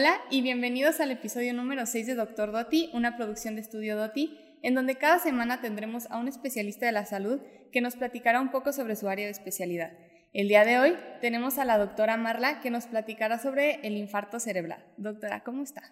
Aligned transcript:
Hola 0.00 0.22
y 0.30 0.42
bienvenidos 0.42 1.00
al 1.00 1.10
episodio 1.10 1.52
número 1.52 1.84
6 1.84 2.06
de 2.06 2.14
Doctor 2.14 2.52
Doti, 2.52 2.88
una 2.92 3.16
producción 3.16 3.56
de 3.56 3.62
Estudio 3.62 3.96
Doti, 3.96 4.38
en 4.62 4.76
donde 4.76 4.94
cada 4.94 5.18
semana 5.18 5.60
tendremos 5.60 6.08
a 6.08 6.18
un 6.18 6.28
especialista 6.28 6.86
de 6.86 6.92
la 6.92 7.04
salud 7.04 7.40
que 7.72 7.80
nos 7.80 7.96
platicará 7.96 8.40
un 8.40 8.52
poco 8.52 8.72
sobre 8.72 8.94
su 8.94 9.08
área 9.08 9.24
de 9.24 9.32
especialidad. 9.32 9.90
El 10.32 10.46
día 10.46 10.64
de 10.64 10.78
hoy 10.78 10.94
tenemos 11.20 11.58
a 11.58 11.64
la 11.64 11.78
doctora 11.78 12.16
Marla 12.16 12.60
que 12.60 12.70
nos 12.70 12.86
platicará 12.86 13.40
sobre 13.40 13.80
el 13.82 13.96
infarto 13.96 14.38
cerebral. 14.38 14.86
Doctora, 14.98 15.42
¿cómo 15.42 15.64
está? 15.64 15.82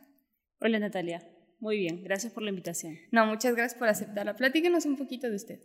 Hola 0.60 0.78
Natalia, 0.78 1.28
muy 1.58 1.76
bien, 1.76 2.04
gracias 2.04 2.32
por 2.32 2.44
la 2.44 2.50
invitación. 2.50 2.96
No, 3.10 3.26
muchas 3.26 3.56
gracias 3.56 3.76
por 3.76 3.88
aceptarla. 3.88 4.36
Platíquenos 4.36 4.86
un 4.86 4.96
poquito 4.96 5.28
de 5.28 5.34
usted. 5.34 5.58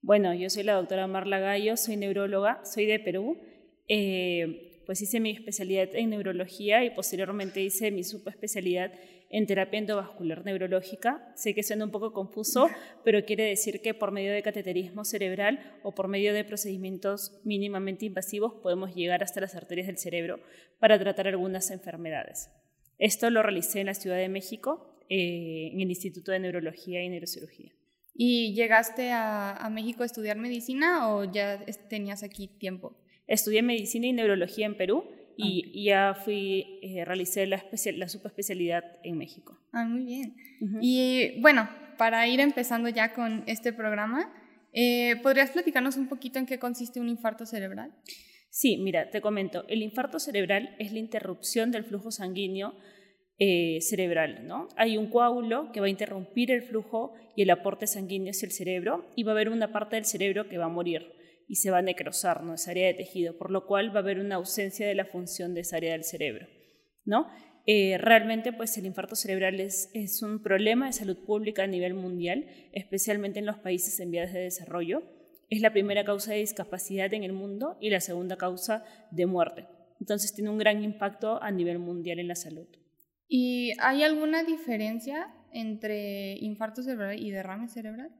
Bueno, 0.00 0.32
yo 0.32 0.48
soy 0.48 0.62
la 0.62 0.74
doctora 0.74 1.08
Marla 1.08 1.40
Gallo, 1.40 1.76
soy 1.76 1.96
neuróloga, 1.96 2.64
soy 2.64 2.86
de 2.86 3.00
Perú. 3.00 3.36
Eh, 3.88 4.71
pues 4.92 5.00
hice 5.00 5.20
mi 5.20 5.30
especialidad 5.30 5.88
en 5.94 6.10
neurología 6.10 6.84
y 6.84 6.90
posteriormente 6.90 7.62
hice 7.62 7.90
mi 7.90 8.04
subespecialidad 8.04 8.92
en 9.30 9.46
terapia 9.46 9.78
endovascular 9.78 10.44
neurológica. 10.44 11.32
Sé 11.34 11.54
que 11.54 11.62
suena 11.62 11.86
un 11.86 11.90
poco 11.90 12.12
confuso, 12.12 12.68
pero 13.02 13.24
quiere 13.24 13.44
decir 13.44 13.80
que 13.80 13.94
por 13.94 14.12
medio 14.12 14.34
de 14.34 14.42
cateterismo 14.42 15.06
cerebral 15.06 15.78
o 15.82 15.94
por 15.94 16.08
medio 16.08 16.34
de 16.34 16.44
procedimientos 16.44 17.40
mínimamente 17.42 18.04
invasivos 18.04 18.52
podemos 18.62 18.94
llegar 18.94 19.22
hasta 19.22 19.40
las 19.40 19.54
arterias 19.54 19.86
del 19.86 19.96
cerebro 19.96 20.40
para 20.78 20.98
tratar 20.98 21.26
algunas 21.26 21.70
enfermedades. 21.70 22.50
Esto 22.98 23.30
lo 23.30 23.42
realicé 23.42 23.80
en 23.80 23.86
la 23.86 23.94
Ciudad 23.94 24.18
de 24.18 24.28
México, 24.28 24.98
eh, 25.08 25.70
en 25.72 25.80
el 25.80 25.88
Instituto 25.88 26.32
de 26.32 26.40
Neurología 26.40 27.02
y 27.02 27.08
Neurocirugía. 27.08 27.72
¿Y 28.12 28.52
llegaste 28.52 29.10
a, 29.10 29.56
a 29.56 29.70
México 29.70 30.02
a 30.02 30.06
estudiar 30.06 30.36
medicina 30.36 31.14
o 31.14 31.24
ya 31.24 31.64
tenías 31.88 32.22
aquí 32.22 32.46
tiempo? 32.46 32.94
Estudié 33.26 33.62
medicina 33.62 34.06
y 34.06 34.12
neurología 34.12 34.66
en 34.66 34.76
Perú 34.76 35.04
y, 35.36 35.84
ya 35.84 36.14
fui, 36.14 36.78
eh, 36.82 37.04
realicé 37.04 37.46
la, 37.46 37.64
la 37.96 38.08
subespecialidad 38.08 38.84
en 39.02 39.18
México. 39.18 39.58
Ah, 39.72 39.84
muy 39.84 40.04
bien. 40.04 40.36
Y 40.80 41.40
bueno, 41.40 41.68
para 41.98 42.26
ir 42.28 42.40
empezando 42.40 42.88
ya 42.88 43.14
con 43.14 43.44
este 43.46 43.72
programa, 43.72 44.32
eh, 44.72 45.16
¿podrías 45.22 45.50
platicarnos 45.50 45.96
un 45.96 46.08
poquito 46.08 46.38
en 46.38 46.46
qué 46.46 46.58
consiste 46.58 47.00
un 47.00 47.08
infarto 47.08 47.46
cerebral? 47.46 47.92
Sí, 48.50 48.76
mira, 48.76 49.10
te 49.10 49.20
comento, 49.20 49.64
el 49.68 49.82
infarto 49.82 50.18
cerebral 50.18 50.74
es 50.78 50.92
la 50.92 50.98
interrupción 50.98 51.70
del 51.70 51.84
flujo 51.84 52.10
sanguíneo 52.10 52.74
eh, 53.38 53.80
cerebral, 53.80 54.46
¿no? 54.46 54.68
Hay 54.76 54.98
un 54.98 55.08
coágulo 55.08 55.72
que 55.72 55.80
va 55.80 55.86
a 55.86 55.90
interrumpir 55.90 56.50
el 56.50 56.62
flujo 56.62 57.14
y 57.34 57.42
el 57.42 57.50
aporte 57.50 57.86
sanguíneo 57.86 58.30
hacia 58.30 58.46
el 58.46 58.52
cerebro 58.52 59.06
y 59.16 59.22
va 59.22 59.32
a 59.32 59.34
haber 59.34 59.48
una 59.48 59.72
parte 59.72 59.96
del 59.96 60.04
cerebro 60.04 60.48
que 60.48 60.58
va 60.58 60.66
a 60.66 60.68
morir 60.68 61.02
y 61.52 61.56
se 61.56 61.70
va 61.70 61.78
a 61.78 61.82
necrosar, 61.82 62.42
¿no? 62.42 62.54
Esa 62.54 62.70
área 62.70 62.86
de 62.86 62.94
tejido, 62.94 63.36
por 63.36 63.50
lo 63.50 63.66
cual 63.66 63.94
va 63.94 63.96
a 63.96 64.02
haber 64.02 64.20
una 64.20 64.36
ausencia 64.36 64.86
de 64.86 64.94
la 64.94 65.04
función 65.04 65.52
de 65.52 65.60
esa 65.60 65.76
área 65.76 65.92
del 65.92 66.02
cerebro, 66.02 66.46
¿no? 67.04 67.26
Eh, 67.66 67.98
realmente, 67.98 68.54
pues 68.54 68.78
el 68.78 68.86
infarto 68.86 69.16
cerebral 69.16 69.60
es, 69.60 69.90
es 69.92 70.22
un 70.22 70.42
problema 70.42 70.86
de 70.86 70.94
salud 70.94 71.18
pública 71.26 71.64
a 71.64 71.66
nivel 71.66 71.92
mundial, 71.92 72.46
especialmente 72.72 73.38
en 73.38 73.44
los 73.44 73.58
países 73.58 74.00
en 74.00 74.10
vías 74.10 74.32
de 74.32 74.40
desarrollo. 74.40 75.02
Es 75.50 75.60
la 75.60 75.74
primera 75.74 76.04
causa 76.04 76.32
de 76.32 76.38
discapacidad 76.38 77.12
en 77.12 77.22
el 77.22 77.34
mundo 77.34 77.76
y 77.82 77.90
la 77.90 78.00
segunda 78.00 78.38
causa 78.38 78.82
de 79.10 79.26
muerte. 79.26 79.66
Entonces 80.00 80.32
tiene 80.32 80.48
un 80.48 80.56
gran 80.56 80.82
impacto 80.82 81.42
a 81.42 81.50
nivel 81.50 81.78
mundial 81.78 82.18
en 82.18 82.28
la 82.28 82.34
salud. 82.34 82.66
¿Y 83.28 83.72
hay 83.78 84.04
alguna 84.04 84.42
diferencia 84.42 85.30
entre 85.52 86.32
infarto 86.38 86.82
cerebral 86.82 87.20
y 87.20 87.30
derrame 87.30 87.68
cerebral? 87.68 88.10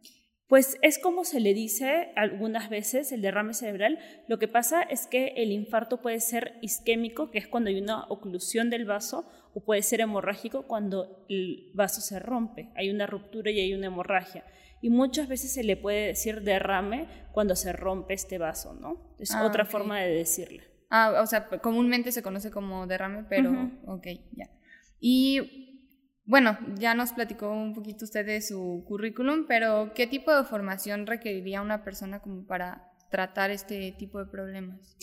Pues 0.53 0.77
es 0.83 0.99
como 0.99 1.25
se 1.25 1.41
le 1.41 1.55
dice 1.55 2.13
algunas 2.15 2.69
veces 2.69 3.11
el 3.11 3.23
derrame 3.23 3.55
cerebral. 3.55 3.99
Lo 4.29 4.39
que 4.39 4.49
pasa 4.49 4.83
es 4.83 5.07
que 5.07 5.29
el 5.39 5.51
infarto 5.51 6.03
puede 6.03 6.21
ser 6.21 6.59
isquémico, 6.61 7.31
que 7.31 7.39
es 7.39 7.49
cuando 7.49 7.71
hay 7.71 7.81
una 7.81 8.05
oclusión 8.11 8.69
del 8.69 8.85
vaso, 8.85 9.25
o 9.55 9.65
puede 9.65 9.81
ser 9.81 10.03
hemorrágico 10.03 10.67
cuando 10.67 11.25
el 11.31 11.71
vaso 11.73 12.03
se 12.03 12.19
rompe, 12.19 12.69
hay 12.77 12.91
una 12.91 13.07
ruptura 13.07 13.51
y 13.51 13.61
hay 13.61 13.73
una 13.73 13.87
hemorragia. 13.87 14.45
Y 14.83 14.91
muchas 14.91 15.27
veces 15.27 15.55
se 15.55 15.65
le 15.65 15.79
puede 15.79 16.09
decir 16.09 16.43
derrame 16.43 17.09
cuando 17.33 17.57
se 17.57 17.73
rompe 17.73 18.13
este 18.13 18.37
vaso, 18.37 18.75
¿no? 18.75 19.17
Es 19.19 19.35
ah, 19.35 19.47
otra 19.47 19.65
forma 19.65 20.01
de 20.01 20.15
decirle. 20.15 20.65
Ah, 20.91 21.19
o 21.23 21.27
sea, 21.27 21.49
comúnmente 21.63 22.13
se 22.13 22.23
conoce 22.23 22.51
como 22.51 22.87
derrame, 22.87 23.25
pero 23.27 23.71
ok, 23.87 24.07
ya. 24.33 24.51
Y 25.01 25.72
bueno, 26.33 26.57
ya 26.79 26.95
nos 26.95 27.13
platicó 27.13 27.51
un 27.51 27.75
poquito 27.75 28.07
usted 28.07 28.25
de 28.25 28.41
su 28.41 28.85
currículum, 28.87 29.45
pero 29.47 29.93
¿qué 29.95 30.07
tipo 30.07 30.35
de 30.35 30.45
formación 30.45 31.07
requeriría 31.07 31.61
una 31.61 31.85
persona 31.85 32.21
como 32.21 32.47
para 32.47 32.91
tratar 33.11 33.51
este 33.51 33.93
tipo 33.93 34.19
de 34.19 34.31
problemas? 34.31 34.97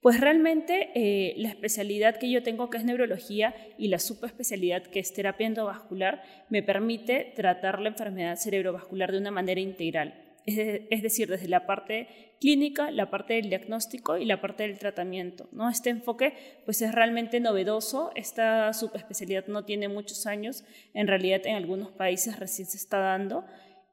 Pues 0.00 0.20
realmente 0.20 0.90
eh, 0.94 1.34
la 1.38 1.48
especialidad 1.48 2.20
que 2.20 2.30
yo 2.30 2.44
tengo, 2.44 2.70
que 2.70 2.78
es 2.78 2.84
neurología, 2.84 3.52
y 3.76 3.88
la 3.88 3.98
subespecialidad, 3.98 4.84
que 4.84 5.00
es 5.00 5.12
terapia 5.12 5.48
endovascular, 5.48 6.22
me 6.50 6.62
permite 6.62 7.32
tratar 7.34 7.80
la 7.80 7.88
enfermedad 7.88 8.36
cerebrovascular 8.36 9.10
de 9.10 9.18
una 9.18 9.32
manera 9.32 9.60
integral 9.60 10.25
es, 10.46 11.02
decir, 11.02 11.28
desde 11.28 11.48
la 11.48 11.66
parte 11.66 12.34
clínica, 12.40 12.90
la 12.90 13.10
parte 13.10 13.34
del 13.34 13.48
diagnóstico 13.48 14.16
y 14.16 14.24
la 14.24 14.40
parte 14.40 14.62
del 14.62 14.78
tratamiento. 14.78 15.48
¿no? 15.52 15.68
Este 15.68 15.90
enfoque 15.90 16.34
pues, 16.64 16.80
es 16.82 16.94
realmente 16.94 17.40
novedoso, 17.40 18.12
esta 18.14 18.72
subespecialidad 18.72 19.46
no 19.48 19.64
tiene 19.64 19.88
muchos 19.88 20.26
años, 20.26 20.64
en 20.94 21.08
realidad 21.08 21.42
en 21.44 21.56
algunos 21.56 21.90
países 21.90 22.38
recién 22.38 22.68
se 22.68 22.76
está 22.76 22.98
dando, 22.98 23.44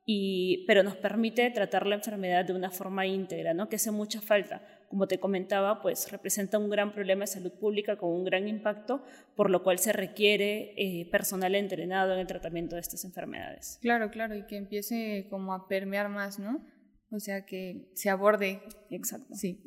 y, 0.06 0.66
pero 0.68 0.84
nos 0.84 0.97
permite 0.97 1.50
tratar 1.52 1.88
la 1.88 1.96
enfermedad 1.96 2.46
de 2.46 2.53
una 2.53 2.70
forma 2.70 3.06
íntegra, 3.08 3.53
¿no? 3.53 3.70
que 3.70 3.78
hace 3.78 3.91
mucha 3.91 4.22
falta 4.22 4.62
como 4.93 5.07
te 5.07 5.19
comentaba, 5.19 5.81
pues 5.81 6.11
representa 6.11 6.59
un 6.59 6.69
gran 6.69 6.93
problema 6.93 7.21
de 7.21 7.27
salud 7.27 7.51
pública 7.53 7.97
con 7.97 8.11
un 8.11 8.23
gran 8.23 8.47
impacto, 8.47 9.03
por 9.35 9.49
lo 9.49 9.63
cual 9.63 9.79
se 9.79 9.91
requiere 9.91 10.75
eh, 10.77 11.09
personal 11.09 11.55
entrenado 11.55 12.13
en 12.13 12.19
el 12.19 12.27
tratamiento 12.27 12.75
de 12.75 12.81
estas 12.81 13.03
enfermedades. 13.03 13.79
Claro, 13.81 14.11
claro, 14.11 14.35
y 14.35 14.45
que 14.45 14.55
empiece 14.55 15.25
como 15.31 15.55
a 15.55 15.67
permear 15.67 16.09
más, 16.09 16.37
¿no? 16.37 16.63
O 17.09 17.19
sea, 17.19 17.43
que 17.43 17.89
se 17.95 18.11
aborde. 18.11 18.61
Exacto. 18.91 19.33
Sí. 19.33 19.63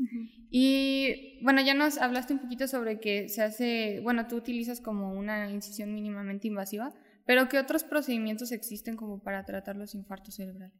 Y 0.49 1.41
bueno, 1.43 1.61
ya 1.61 1.75
nos 1.75 1.99
hablaste 1.99 2.33
un 2.33 2.39
poquito 2.39 2.69
sobre 2.69 3.01
que 3.01 3.29
se 3.29 3.43
hace, 3.43 3.99
bueno, 4.05 4.29
tú 4.29 4.37
utilizas 4.37 4.81
como 4.81 5.13
una 5.13 5.51
incisión 5.51 5.93
mínimamente 5.93 6.47
invasiva, 6.47 6.95
pero 7.27 7.49
¿qué 7.49 7.59
otros 7.59 7.83
procedimientos 7.83 8.53
existen 8.53 8.97
como 8.97 9.21
para 9.21 9.45
tratar 9.45 9.77
los 9.77 9.95
infartos 9.95 10.37
cerebrales? 10.37 10.79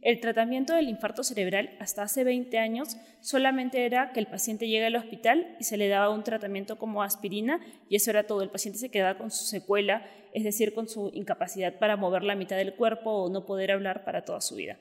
El 0.00 0.20
tratamiento 0.20 0.74
del 0.74 0.88
infarto 0.88 1.22
cerebral 1.22 1.76
hasta 1.80 2.02
hace 2.02 2.24
20 2.24 2.56
años 2.58 2.96
solamente 3.20 3.84
era 3.84 4.12
que 4.12 4.20
el 4.20 4.28
paciente 4.28 4.68
llegue 4.68 4.86
al 4.86 4.96
hospital 4.96 5.56
y 5.60 5.64
se 5.64 5.76
le 5.76 5.88
daba 5.88 6.08
un 6.10 6.22
tratamiento 6.22 6.78
como 6.78 7.02
aspirina 7.02 7.60
y 7.88 7.96
eso 7.96 8.10
era 8.10 8.26
todo. 8.26 8.42
El 8.42 8.50
paciente 8.50 8.78
se 8.78 8.90
quedaba 8.90 9.18
con 9.18 9.30
su 9.30 9.44
secuela, 9.44 10.06
es 10.32 10.44
decir, 10.44 10.72
con 10.72 10.88
su 10.88 11.10
incapacidad 11.12 11.78
para 11.78 11.96
mover 11.96 12.22
la 12.22 12.36
mitad 12.36 12.56
del 12.56 12.76
cuerpo 12.76 13.10
o 13.10 13.30
no 13.30 13.44
poder 13.44 13.72
hablar 13.72 14.04
para 14.04 14.24
toda 14.24 14.40
su 14.40 14.54
vida. 14.54 14.78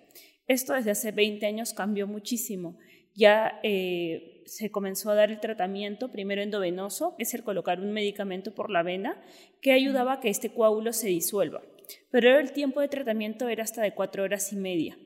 Esto 0.48 0.74
desde 0.74 0.92
hace 0.92 1.12
20 1.12 1.46
años 1.48 1.74
cambió 1.74 2.08
muchísimo. 2.08 2.78
Ya 3.16 3.60
eh, 3.64 4.35
se 4.46 4.72
comenzó 4.72 5.10
a 5.10 5.16
dar 5.16 5.32
el 5.32 5.40
tratamiento 5.40 6.12
primero 6.12 6.42
endovenoso, 6.42 7.16
que 7.18 7.24
es 7.24 7.34
el 7.34 7.44
colocar 7.44 7.80
un 7.80 7.92
medicamento 7.92 8.54
por 8.54 8.70
la 8.70 8.84
vena, 8.84 9.22
que 9.62 9.72
ayudaba 9.72 10.14
a 10.14 10.20
que 10.20 10.30
este 10.30 10.54
coágulo 10.54 10.94
se 10.94 11.08
disuelva. 11.08 11.62
Pero 12.12 12.40
el 12.40 12.52
tiempo 12.52 12.82
de 12.82 12.88
tratamiento 12.88 13.50
era 13.50 13.64
hasta 13.64 13.82
de 13.82 13.94
cuatro 13.94 14.24
horas 14.24 14.52
y 14.54 14.56
media. 14.56 14.98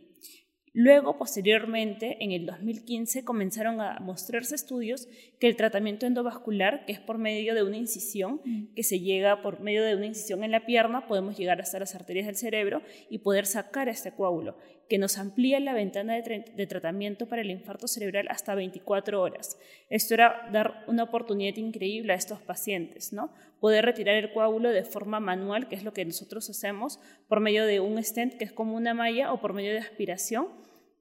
Luego, 0.74 1.18
posteriormente, 1.18 2.24
en 2.24 2.32
el 2.32 2.46
2015, 2.46 3.24
comenzaron 3.24 3.82
a 3.82 4.00
mostrarse 4.00 4.54
estudios 4.54 5.08
que 5.40 5.48
el 5.48 5.56
tratamiento 5.56 6.06
endovascular, 6.06 6.86
que 6.86 6.92
es 6.92 7.00
por 7.00 7.18
medio 7.18 7.56
de 7.56 7.64
una 7.64 7.78
incisión, 7.78 8.40
que 8.76 8.84
se 8.84 9.00
llega 9.00 9.42
por 9.42 9.62
medio 9.62 9.84
de 9.84 9.96
una 9.96 10.06
incisión 10.06 10.44
en 10.44 10.52
la 10.52 10.66
pierna, 10.66 11.08
podemos 11.08 11.38
llegar 11.38 11.60
hasta 11.60 11.80
las 11.80 11.96
arterias 11.96 12.28
del 12.28 12.36
cerebro 12.36 12.84
y 13.10 13.18
poder 13.20 13.48
sacar 13.48 13.90
este 13.90 14.12
coágulo, 14.12 14.58
que 14.90 14.98
nos 14.98 15.20
amplía 15.20 15.60
la 15.60 15.74
ventana 15.74 16.16
de, 16.16 16.68
tratamiento 16.68 17.28
para 17.28 17.44
el 17.44 17.52
infarto 17.52 17.88
cerebral 17.88 18.28
hasta 18.30 18.56
24 18.56 19.22
horas. 19.22 19.60
Esto 19.90 20.16
era 20.16 20.50
dar 20.52 20.84
una 20.88 21.04
oportunidad 21.04 21.56
increíble 21.58 22.12
a 22.12 22.16
estos 22.16 22.42
pacientes, 22.42 23.14
¿no? 23.14 23.32
Poder 23.60 23.86
retirar 23.86 24.16
el 24.16 24.34
coágulo 24.34 24.70
de 24.72 24.84
forma 24.84 25.20
manual, 25.20 25.68
que 25.68 25.76
es 25.76 25.84
lo 25.84 25.94
que 25.94 26.06
nosotros 26.06 26.50
hacemos, 26.50 27.00
por 27.28 27.40
medio 27.40 27.66
de 27.66 27.80
un 27.80 28.04
stent, 28.04 28.34
que 28.34 28.46
es 28.46 28.52
como 28.52 28.76
una 28.76 28.96
malla, 28.96 29.32
o 29.32 29.40
por 29.40 29.54
medio 29.54 29.72
de 29.74 29.80
aspiración, 29.80 30.48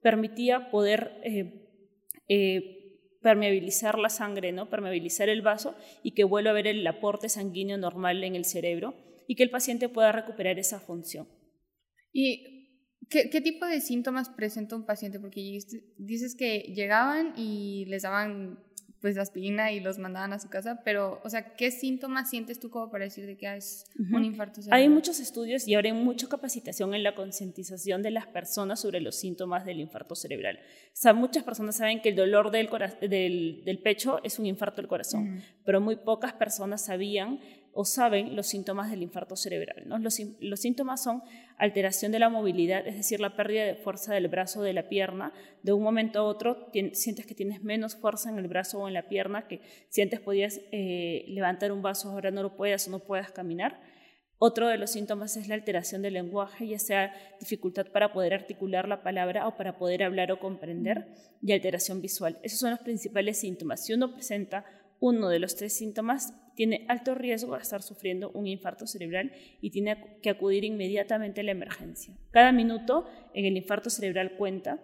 permitía 0.03 0.69
poder 0.69 1.19
eh, 1.23 1.67
eh, 2.27 3.17
permeabilizar 3.23 3.97
la 3.97 4.09
sangre, 4.09 4.51
¿no? 4.51 4.69
permeabilizar 4.69 5.29
el 5.29 5.41
vaso 5.41 5.75
y 6.03 6.11
que 6.11 6.23
vuelva 6.23 6.51
a 6.51 6.53
haber 6.53 6.67
el 6.67 6.85
aporte 6.85 7.27
sanguíneo 7.27 7.77
normal 7.77 8.23
en 8.23 8.35
el 8.35 8.45
cerebro 8.45 8.93
y 9.27 9.35
que 9.35 9.43
el 9.43 9.49
paciente 9.49 9.89
pueda 9.89 10.11
recuperar 10.11 10.59
esa 10.59 10.79
función. 10.79 11.27
¿Y 12.13 12.58
qué, 13.09 13.29
qué 13.29 13.41
tipo 13.41 13.65
de 13.65 13.81
síntomas 13.81 14.29
presenta 14.29 14.75
un 14.75 14.85
paciente? 14.85 15.19
Porque 15.19 15.59
dices 15.97 16.35
que 16.35 16.59
llegaban 16.59 17.33
y 17.35 17.85
les 17.85 18.03
daban 18.03 18.59
pues 19.01 19.17
aspirina 19.17 19.71
y 19.71 19.79
los 19.79 19.97
mandaban 19.97 20.33
a 20.33 20.39
su 20.39 20.49
casa, 20.49 20.81
pero, 20.83 21.21
o 21.23 21.29
sea, 21.29 21.55
¿qué 21.55 21.71
síntomas 21.71 22.29
sientes 22.29 22.59
tú 22.59 22.69
como 22.69 22.91
para 22.91 23.05
decir 23.05 23.25
de 23.25 23.37
que 23.37 23.47
ah, 23.47 23.55
es 23.55 23.85
un 23.97 24.25
infarto 24.25 24.61
cerebral? 24.61 24.81
Hay 24.81 24.89
muchos 24.89 25.19
estudios 25.19 25.67
y 25.67 25.75
ahora 25.75 25.89
hay 25.89 25.95
mucha 25.95 26.27
capacitación 26.27 26.93
en 26.93 27.03
la 27.03 27.15
concientización 27.15 28.01
de 28.03 28.11
las 28.11 28.27
personas 28.27 28.81
sobre 28.81 28.99
los 28.99 29.15
síntomas 29.15 29.65
del 29.65 29.79
infarto 29.79 30.15
cerebral. 30.15 30.59
O 30.87 30.95
sea, 30.95 31.13
muchas 31.13 31.43
personas 31.43 31.77
saben 31.77 32.01
que 32.01 32.09
el 32.09 32.15
dolor 32.15 32.51
del, 32.51 32.69
del, 32.99 33.61
del 33.63 33.79
pecho 33.79 34.19
es 34.23 34.37
un 34.37 34.45
infarto 34.45 34.81
del 34.81 34.89
corazón, 34.89 35.41
pero 35.63 35.79
muy 35.79 35.95
pocas 35.95 36.33
personas 36.33 36.83
sabían 36.83 37.39
o 37.73 37.85
saben 37.85 38.35
los 38.35 38.47
síntomas 38.47 38.89
del 38.89 39.03
infarto 39.03 39.35
cerebral. 39.35 39.83
¿no? 39.85 39.97
Los, 39.99 40.19
los, 40.39 40.59
síntomas 40.59 41.03
son 41.03 41.21
alteración 41.57 42.11
de 42.11 42.19
la 42.19 42.29
movilidad, 42.29 42.85
es 42.87 42.95
decir, 42.95 43.19
la 43.19 43.35
pérdida 43.35 43.63
de 43.63 43.75
fuerza 43.75 44.13
del 44.13 44.27
brazo 44.27 44.61
o 44.61 44.63
de 44.63 44.73
la 44.73 44.89
pierna. 44.89 45.33
De 45.63 45.73
un 45.73 45.83
momento 45.83 46.19
a 46.19 46.23
otro 46.23 46.69
sientes 46.93 47.25
que 47.25 47.35
tienes 47.35 47.63
menos 47.63 47.95
fuerza 47.95 48.29
en 48.29 48.39
el 48.39 48.47
brazo 48.47 48.79
o 48.79 48.87
en 48.87 48.93
la 48.93 49.07
pierna, 49.07 49.47
que 49.47 49.61
si 49.89 50.01
antes 50.01 50.19
podías 50.19 50.59
eh, 50.71 51.25
levantar 51.27 51.71
un 51.71 51.81
vaso, 51.81 52.09
ahora 52.09 52.31
no 52.31 52.43
lo 52.43 52.55
puedas 52.55 52.87
o 52.87 52.91
no 52.91 52.99
puedas 52.99 53.31
caminar. 53.31 53.79
Otro 54.41 54.69
de 54.69 54.77
los 54.77 54.91
síntomas 54.91 55.35
es 55.35 55.49
la 55.49 55.55
alteración 55.55 56.01
del 56.01 56.13
lenguaje, 56.13 56.65
ya 56.65 56.79
sea 56.79 57.13
dificultad 57.41 57.87
para 57.91 58.13
poder 58.13 58.33
articular 58.33 58.87
la 58.87 59.03
palabra 59.03 59.45
o 59.49 59.57
para 59.57 59.77
poder 59.77 60.01
hablar 60.01 60.31
o 60.31 60.39
comprender, 60.39 61.07
y 61.41 61.51
alteración 61.51 62.01
visual. 62.01 62.39
Esos 62.41 62.59
son 62.59 62.71
los 62.71 62.79
principales 62.79 63.37
síntomas. 63.37 63.85
Si 63.85 63.93
uno 63.93 64.13
presenta 64.13 64.63
uno 65.01 65.27
de 65.27 65.39
los 65.39 65.57
tres 65.57 65.75
síntomas, 65.75 66.33
tiene 66.59 66.83
alto 66.89 67.15
riesgo 67.15 67.55
de 67.55 67.61
estar 67.61 67.81
sufriendo 67.81 68.31
un 68.31 68.45
infarto 68.45 68.85
cerebral 68.85 69.31
y 69.61 69.69
tiene 69.69 70.19
que 70.21 70.29
acudir 70.29 70.65
inmediatamente 70.65 71.39
a 71.39 71.45
la 71.45 71.51
emergencia. 71.51 72.13
Cada 72.31 72.51
minuto 72.51 73.09
en 73.33 73.45
el 73.45 73.55
infarto 73.55 73.89
cerebral 73.89 74.35
cuenta. 74.35 74.83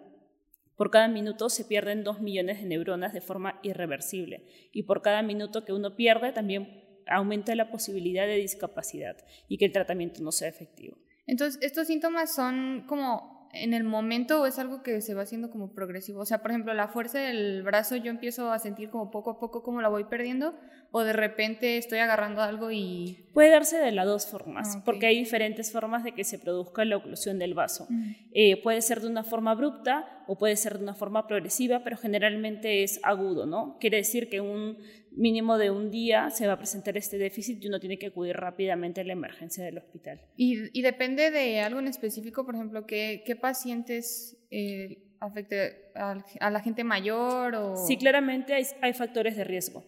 Por 0.74 0.90
cada 0.90 1.06
minuto 1.06 1.50
se 1.50 1.66
pierden 1.66 2.02
dos 2.02 2.22
millones 2.22 2.62
de 2.62 2.66
neuronas 2.66 3.12
de 3.12 3.20
forma 3.20 3.60
irreversible 3.62 4.46
y 4.72 4.84
por 4.84 5.02
cada 5.02 5.20
minuto 5.20 5.66
que 5.66 5.74
uno 5.74 5.96
pierde 5.96 6.32
también 6.32 6.82
aumenta 7.06 7.54
la 7.54 7.70
posibilidad 7.70 8.26
de 8.26 8.36
discapacidad 8.36 9.18
y 9.46 9.58
que 9.58 9.66
el 9.66 9.72
tratamiento 9.72 10.22
no 10.22 10.32
sea 10.32 10.48
efectivo. 10.48 10.96
Entonces, 11.26 11.62
¿estos 11.62 11.88
síntomas 11.88 12.34
son 12.34 12.86
como 12.88 13.35
en 13.62 13.74
el 13.74 13.84
momento 13.84 14.42
o 14.42 14.46
es 14.46 14.58
algo 14.58 14.82
que 14.82 15.00
se 15.00 15.14
va 15.14 15.22
haciendo 15.22 15.50
como 15.50 15.72
progresivo? 15.72 16.20
O 16.20 16.26
sea, 16.26 16.42
por 16.42 16.50
ejemplo, 16.50 16.74
la 16.74 16.88
fuerza 16.88 17.18
del 17.18 17.62
brazo 17.62 17.96
yo 17.96 18.10
empiezo 18.10 18.50
a 18.52 18.58
sentir 18.58 18.90
como 18.90 19.10
poco 19.10 19.30
a 19.30 19.38
poco 19.38 19.62
como 19.62 19.80
la 19.80 19.88
voy 19.88 20.04
perdiendo 20.04 20.54
o 20.92 21.02
de 21.02 21.12
repente 21.12 21.76
estoy 21.76 21.98
agarrando 21.98 22.42
algo 22.42 22.70
y... 22.70 23.28
Puede 23.32 23.50
darse 23.50 23.78
de 23.78 23.92
las 23.92 24.06
dos 24.06 24.26
formas, 24.26 24.76
ah, 24.76 24.82
porque 24.84 25.06
hay 25.06 25.18
diferentes 25.18 25.70
formas 25.70 26.04
de 26.04 26.12
que 26.12 26.24
se 26.24 26.38
produzca 26.38 26.84
la 26.84 26.96
oclusión 26.96 27.38
del 27.38 27.54
vaso. 27.54 27.86
Eh, 28.32 28.62
puede 28.62 28.80
ser 28.80 29.00
de 29.00 29.08
una 29.08 29.22
forma 29.22 29.50
abrupta 29.50 30.24
o 30.26 30.38
puede 30.38 30.56
ser 30.56 30.78
de 30.78 30.84
una 30.84 30.94
forma 30.94 31.26
progresiva, 31.26 31.80
pero 31.84 31.96
generalmente 31.96 32.82
es 32.82 32.98
agudo, 33.02 33.46
¿no? 33.46 33.76
Quiere 33.78 33.98
decir 33.98 34.30
que 34.30 34.40
un 34.40 34.78
mínimo 35.16 35.58
de 35.58 35.70
un 35.70 35.90
día 35.90 36.30
se 36.30 36.46
va 36.46 36.52
a 36.52 36.58
presentar 36.58 36.96
este 36.96 37.18
déficit 37.18 37.62
y 37.62 37.68
uno 37.68 37.80
tiene 37.80 37.98
que 37.98 38.06
acudir 38.06 38.36
rápidamente 38.36 39.00
a 39.00 39.04
la 39.04 39.14
emergencia 39.14 39.64
del 39.64 39.78
hospital. 39.78 40.20
¿Y, 40.36 40.80
depende 40.82 41.30
de 41.30 41.60
algo 41.60 41.80
en 41.80 41.88
específico? 41.88 42.44
Por 42.44 42.54
ejemplo, 42.54 42.86
¿qué, 42.86 43.22
qué 43.26 43.34
pacientes 43.34 44.36
eh, 44.50 45.16
afecte 45.18 45.90
a, 45.94 46.50
la 46.50 46.60
gente 46.60 46.84
mayor? 46.84 47.54
O... 47.54 47.76
Sí, 47.76 47.96
claramente 47.96 48.54
hay, 48.54 48.64
hay 48.82 48.92
factores 48.92 49.36
de 49.36 49.44
riesgo. 49.44 49.84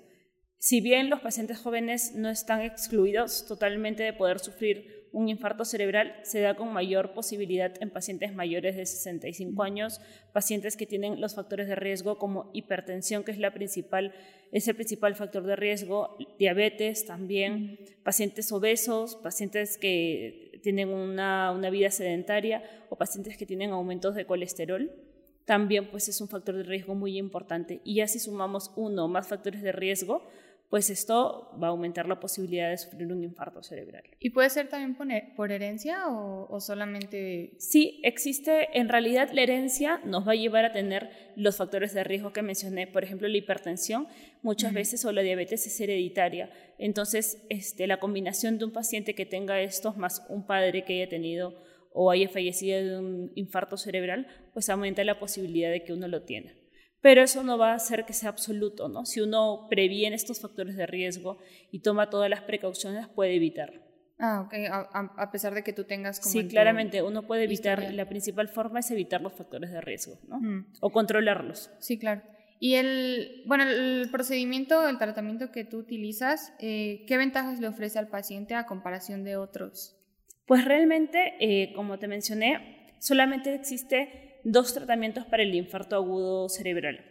Si 0.59 0.81
bien 0.81 1.09
los 1.09 1.21
pacientes 1.21 1.59
jóvenes 1.59 2.15
no 2.17 2.29
están 2.31 2.63
excluidos 2.63 3.47
totalmente 3.47 4.03
de 4.03 4.13
poder 4.13 4.41
sufrir 4.41 4.98
un 5.13 5.29
infarto 5.29 5.65
cerebral 5.65 6.15
se 6.23 6.41
da 6.41 6.55
con 6.55 6.73
mayor 6.73 7.13
posibilidad 7.13 7.73
en 7.81 7.91
pacientes 7.91 8.35
mayores 8.35 8.77
de 8.77 8.87
65 8.87 9.63
años, 9.63 10.01
pacientes 10.33 10.77
que 10.77 10.87
tienen 10.87 11.21
los 11.21 11.35
factores 11.35 11.69
de 11.69 11.75
riesgo 11.75 12.19
como 12.19 12.51
hipertensión, 12.53 13.25
que 13.25 13.33
es, 13.33 13.39
la 13.39 13.53
principal, 13.53 14.13
es 14.53 14.69
el 14.69 14.75
principal 14.75 15.15
factor 15.15 15.45
de 15.45 15.57
riesgo, 15.57 16.17
diabetes 16.39 17.07
también, 17.07 17.79
pacientes 18.03 18.51
obesos, 18.53 19.17
pacientes 19.17 19.79
que 19.79 20.61
tienen 20.63 20.89
una, 20.89 21.53
una 21.53 21.71
vida 21.71 21.91
sedentaria 21.91 22.63
o 22.91 22.97
pacientes 22.97 23.37
que 23.37 23.47
tienen 23.47 23.71
aumentos 23.71 24.15
de 24.15 24.27
colesterol 24.27 24.91
también 25.49 25.91
pues 25.91 26.09
es 26.09 26.21
un 26.21 26.29
factor 26.29 26.57
de 26.57 26.63
riesgo 26.63 26.95
muy 26.95 27.17
importante. 27.17 27.81
Y 27.83 27.95
ya 27.95 28.07
si 28.07 28.19
sumamos 28.19 28.71
uno 28.77 29.07
o 29.07 29.09
más 29.09 29.29
factores 29.29 29.63
de 29.63 29.73
riesgo, 29.73 30.29
pues 30.69 30.91
esto 30.91 31.51
va 31.61 31.69
a 31.69 31.71
aumentar 31.71 32.07
la 32.07 32.21
posibilidad 32.21 32.69
de 32.69 32.77
sufrir 32.77 33.11
un 33.11 33.25
infarto 33.25 33.63
cerebral. 33.63 34.03
¿Y 34.21 34.31
puede 34.31 34.51
ser 34.51 34.69
también 34.69 34.97
por 35.35 35.51
herencia 35.51 36.09
o, 36.09 36.61
solamente...? 36.61 37.55
Sí, 37.59 38.01
existe, 38.03 38.69
en 38.79 38.89
realidad 38.89 39.31
la 39.33 39.43
herencia 39.43 40.01
nos 40.05 40.29
va 40.29 40.33
a 40.33 40.37
llevar 40.37 40.67
a 40.67 40.73
tener 40.73 41.11
los 41.37 41.57
factores 41.57 41.95
de 41.95 42.05
riesgo 42.05 42.33
que 42.33 42.43
mencioné, 42.43 42.87
por 42.87 43.03
ejemplo 43.03 43.29
la 43.29 43.39
hipertensión, 43.39 44.09
muchas 44.43 44.75
veces 44.75 45.05
o 45.05 45.13
la 45.13 45.23
diabetes 45.23 45.67
es 45.67 45.81
hereditaria, 45.81 46.51
entonces 46.79 47.45
este, 47.49 47.87
la 47.87 47.99
combinación 47.99 48.59
de 48.59 48.67
un 48.67 48.73
paciente 48.73 49.15
que 49.15 49.25
tenga 49.25 49.61
estos 49.63 49.97
más 49.97 50.25
un 50.29 50.47
padre 50.47 50.85
que 50.85 50.95
haya 50.95 51.09
tenido 51.09 51.55
o 51.93 52.11
haya 52.11 52.29
fallecido 52.29 52.79
de 52.79 52.99
un 52.99 53.33
infarto 53.35 53.77
cerebral, 53.77 54.27
pues 54.53 54.69
aumenta 54.69 55.03
la 55.05 55.19
posibilidad 55.19 55.71
de 55.71 55.83
que 55.83 55.95
uno 55.95 56.09
lo 56.09 56.23
tenga 56.23 56.53
pero 57.01 57.23
eso 57.23 57.43
no 57.43 57.59
va 57.59 57.73
a 57.73 57.77
hacer 57.77 58.05
que 58.05 58.13
sea 58.13 58.31
absoluto, 58.31 58.89
¿no? 58.89 59.05
Si 59.07 59.21
uno 59.21 59.67
previene 59.69 60.17
estos 60.17 60.41
factores 60.41 60.77
de 60.77 60.87
riesgo 60.87 61.39
y 61.71 61.81
toma 61.81 62.11
todas 62.11 62.29
las 62.29 62.43
precauciones, 62.43 63.09
puede 63.09 63.35
evitar. 63.35 63.89
Ah, 64.21 64.41
ok, 64.41 64.55
a, 65.17 65.31
pesar 65.31 65.55
de 65.55 65.63
que 65.63 65.73
tú 65.73 65.85
tengas 65.85 66.19
como... 66.19 66.33
Sí, 66.33 66.49
claramente, 66.49 67.03
uno 67.03 67.23
puede 67.23 67.45
evitar, 67.45 67.95
la 67.95 68.09
principal 68.09 68.49
forma 68.49 68.81
es 68.81 68.91
evitar 68.91 69.21
los 69.21 69.33
factores 69.33 69.71
de 69.71 69.81
riesgo, 69.81 70.19
¿no? 70.27 70.67
O 70.81 70.91
controlarlos. 70.91 71.71
Sí, 71.79 71.99
claro. 71.99 72.23
Y 72.61 72.75
el, 72.75 73.45
bueno, 73.47 73.65
el 73.65 74.09
procedimiento, 74.11 74.89
el 74.89 74.99
tratamiento 74.99 75.53
que 75.53 75.65
tú 75.65 75.79
utilizas, 75.79 76.53
eh, 76.59 77.05
¿qué 77.07 77.17
ventajas 77.17 77.61
le 77.61 77.69
ofrece 77.69 78.01
al 78.01 78.09
paciente 78.09 78.57
a 78.57 78.67
comparación 78.67 79.23
de 79.23 79.37
otros? 79.37 79.97
Pues 80.47 80.65
realmente, 80.65 81.35
eh, 81.39 81.73
como 81.75 82.01
te 82.01 82.09
mencioné, 82.09 82.97
solamente 82.99 83.55
existe 83.55 84.28
dos 84.53 84.73
tratamientos 84.73 85.27
para 85.27 85.43
el 85.43 85.55
infarto 85.55 85.97
agudo 85.97 86.49
cerebral, 86.49 87.05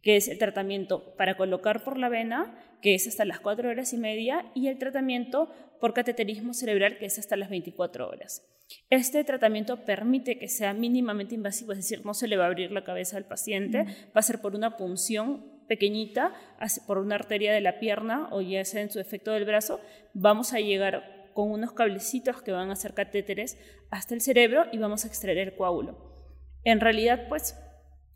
que 0.00 0.16
es 0.16 0.28
el 0.28 0.38
tratamiento 0.38 1.14
para 1.16 1.36
colocar 1.36 1.84
por 1.84 1.98
la 1.98 2.08
vena, 2.08 2.58
que 2.80 2.94
es 2.94 3.06
hasta 3.06 3.24
las 3.24 3.40
4 3.40 3.68
horas 3.68 3.92
y 3.92 3.98
media, 3.98 4.50
y 4.54 4.68
el 4.68 4.78
tratamiento 4.78 5.52
por 5.80 5.92
cateterismo 5.92 6.54
cerebral, 6.54 6.98
que 6.98 7.06
es 7.06 7.18
hasta 7.18 7.36
las 7.36 7.50
24 7.50 8.08
horas. 8.08 8.48
Este 8.88 9.22
tratamiento 9.24 9.84
permite 9.84 10.38
que 10.38 10.48
sea 10.48 10.72
mínimamente 10.72 11.34
invasivo, 11.34 11.72
es 11.72 11.78
decir, 11.78 12.06
no 12.06 12.14
se 12.14 12.26
le 12.26 12.36
va 12.36 12.44
a 12.44 12.46
abrir 12.46 12.72
la 12.72 12.84
cabeza 12.84 13.18
al 13.18 13.26
paciente, 13.26 13.84
va 13.84 14.20
a 14.20 14.22
ser 14.22 14.40
por 14.40 14.54
una 14.54 14.76
punción 14.78 15.44
pequeñita, 15.68 16.32
por 16.86 16.98
una 16.98 17.16
arteria 17.16 17.52
de 17.52 17.60
la 17.60 17.78
pierna 17.78 18.28
o 18.30 18.40
ya 18.40 18.64
sea 18.64 18.80
en 18.80 18.90
su 18.90 18.98
efecto 18.98 19.32
del 19.32 19.44
brazo, 19.44 19.80
vamos 20.14 20.54
a 20.54 20.60
llegar 20.60 21.30
con 21.34 21.50
unos 21.50 21.72
cablecitos 21.72 22.42
que 22.42 22.52
van 22.52 22.70
a 22.70 22.76
ser 22.76 22.94
catéteres 22.94 23.58
hasta 23.90 24.14
el 24.14 24.20
cerebro 24.20 24.66
y 24.72 24.78
vamos 24.78 25.04
a 25.04 25.08
extraer 25.08 25.38
el 25.38 25.54
coágulo. 25.54 26.11
En 26.64 26.80
realidad, 26.80 27.26
pues, 27.28 27.56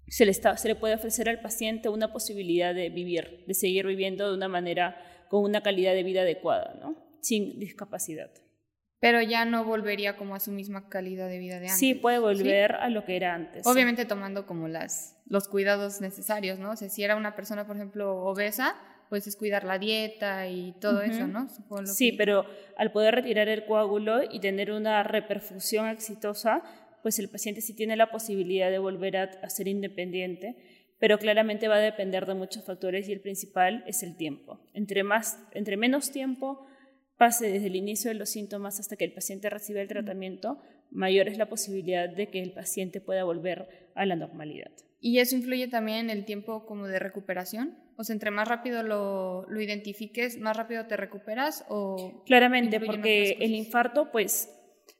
se 0.09 0.25
le, 0.25 0.33
se 0.33 0.69
le 0.69 0.75
puede 0.75 0.95
ofrecer 0.95 1.29
al 1.29 1.41
paciente 1.41 1.89
una 1.89 2.13
posibilidad 2.13 2.75
de 2.75 2.91
vivir, 2.91 3.45
de 3.47 3.55
seguir 3.55 3.87
viviendo 3.87 4.29
de 4.29 4.37
una 4.37 4.49
manera, 4.49 4.97
con 5.29 5.43
una 5.43 5.63
calidad 5.63 5.93
de 5.95 6.03
vida 6.03 6.23
adecuada, 6.23 6.79
¿no? 6.81 6.97
Sin 7.21 7.59
discapacidad. 7.59 8.31
Pero 9.01 9.21
ya 9.21 9.45
no 9.45 9.65
volvería 9.65 10.17
como 10.17 10.35
a 10.35 10.41
su 10.41 10.51
misma 10.53 10.89
calidad 10.89 11.29
de 11.29 11.39
vida 11.39 11.55
de 11.55 11.67
antes. 11.67 11.79
Sí, 11.79 11.95
puede 11.95 12.19
volver 12.19 12.77
a 12.77 12.89
lo 12.89 13.05
que 13.05 13.17
era 13.17 13.35
antes. 13.35 13.67
Obviamente 13.67 14.07
tomando 14.07 14.47
como 14.47 14.69
las, 14.69 15.19
los 15.27 15.49
cuidados 15.49 16.01
necesarios, 16.01 16.59
¿no? 16.59 16.71
O 16.71 16.77
sea, 16.77 16.89
si 16.89 17.03
era 17.03 17.17
una 17.17 17.37
persona, 17.37 17.67
por 17.67 17.77
ejemplo, 17.77 18.17
obesa, 18.25 18.75
pues 19.09 19.27
es 19.27 19.37
cuidar 19.37 19.65
la 19.65 19.79
dieta 19.79 20.49
y 20.49 20.73
todo 20.81 21.03
eso, 21.03 21.27
¿no? 21.27 21.49
sí, 21.85 22.13
pero 22.13 22.45
al 22.77 22.91
poder 22.91 23.15
retirar 23.15 23.49
el 23.49 23.65
coágulo 23.65 24.21
y 24.29 24.41
tener 24.41 24.73
una 24.73 25.03
reperfusión 25.03 25.87
exitosa, 25.89 26.63
pues 27.03 27.19
el 27.19 27.29
paciente 27.29 27.61
sí 27.61 27.75
tiene 27.75 27.97
la 27.97 28.11
posibilidad 28.11 28.71
de 28.71 28.79
volver 28.79 29.17
a, 29.17 29.51
ser 29.51 29.69
independiente, 29.69 30.57
pero 30.99 31.19
claramente 31.19 31.69
va 31.69 31.77
a 31.77 31.81
depender 31.81 32.27
de 32.27 32.35
muchos 32.35 32.65
factores 32.65 33.09
y 33.09 33.13
el 33.13 33.21
principal 33.21 33.85
es 33.87 34.03
el 34.03 34.17
tiempo. 34.17 34.61
Entre, 34.73 35.03
más, 35.03 35.39
entre 35.53 35.77
menos 35.77 36.11
tiempo 36.11 36.67
pase 37.17 37.51
desde 37.51 37.69
el 37.69 37.77
inicio 37.77 38.11
de 38.11 38.17
los 38.17 38.31
síntomas 38.31 38.81
hasta 38.81 38.97
que 38.97 39.05
el 39.05 39.13
paciente 39.13 39.51
reciba 39.51 39.81
el 39.81 39.89
tratamiento, 39.89 40.59
mayor 40.91 41.29
es 41.29 41.39
la 41.39 41.49
posibilidad 41.49 42.09
de 42.09 42.29
que 42.29 42.43
el 42.43 42.53
paciente 42.53 43.01
pueda 43.01 43.25
volver 43.25 43.91
a 43.95 44.07
la 44.07 44.17
normalidad. 44.17 44.71
¿Y 45.01 45.19
eso 45.19 45.37
influye 45.37 45.69
también 45.69 45.99
en 45.99 46.11
el 46.11 46.25
tiempo 46.25 46.67
como 46.67 46.87
de 46.87 46.99
recuperación? 46.99 47.79
O 47.97 48.05
sea, 48.05 48.15
entre 48.15 48.31
más 48.31 48.49
rápido 48.49 48.83
lo, 48.83 49.47
lo 49.49 49.61
identifiques, 49.61 50.39
más 50.39 50.57
rápido 50.57 50.87
te 50.87 50.97
recuperas 50.97 51.65
o... 51.69 52.23
Claramente, 52.27 52.81
porque 52.81 53.37
el 53.41 53.55
infarto, 53.55 54.11
pues 54.11 54.56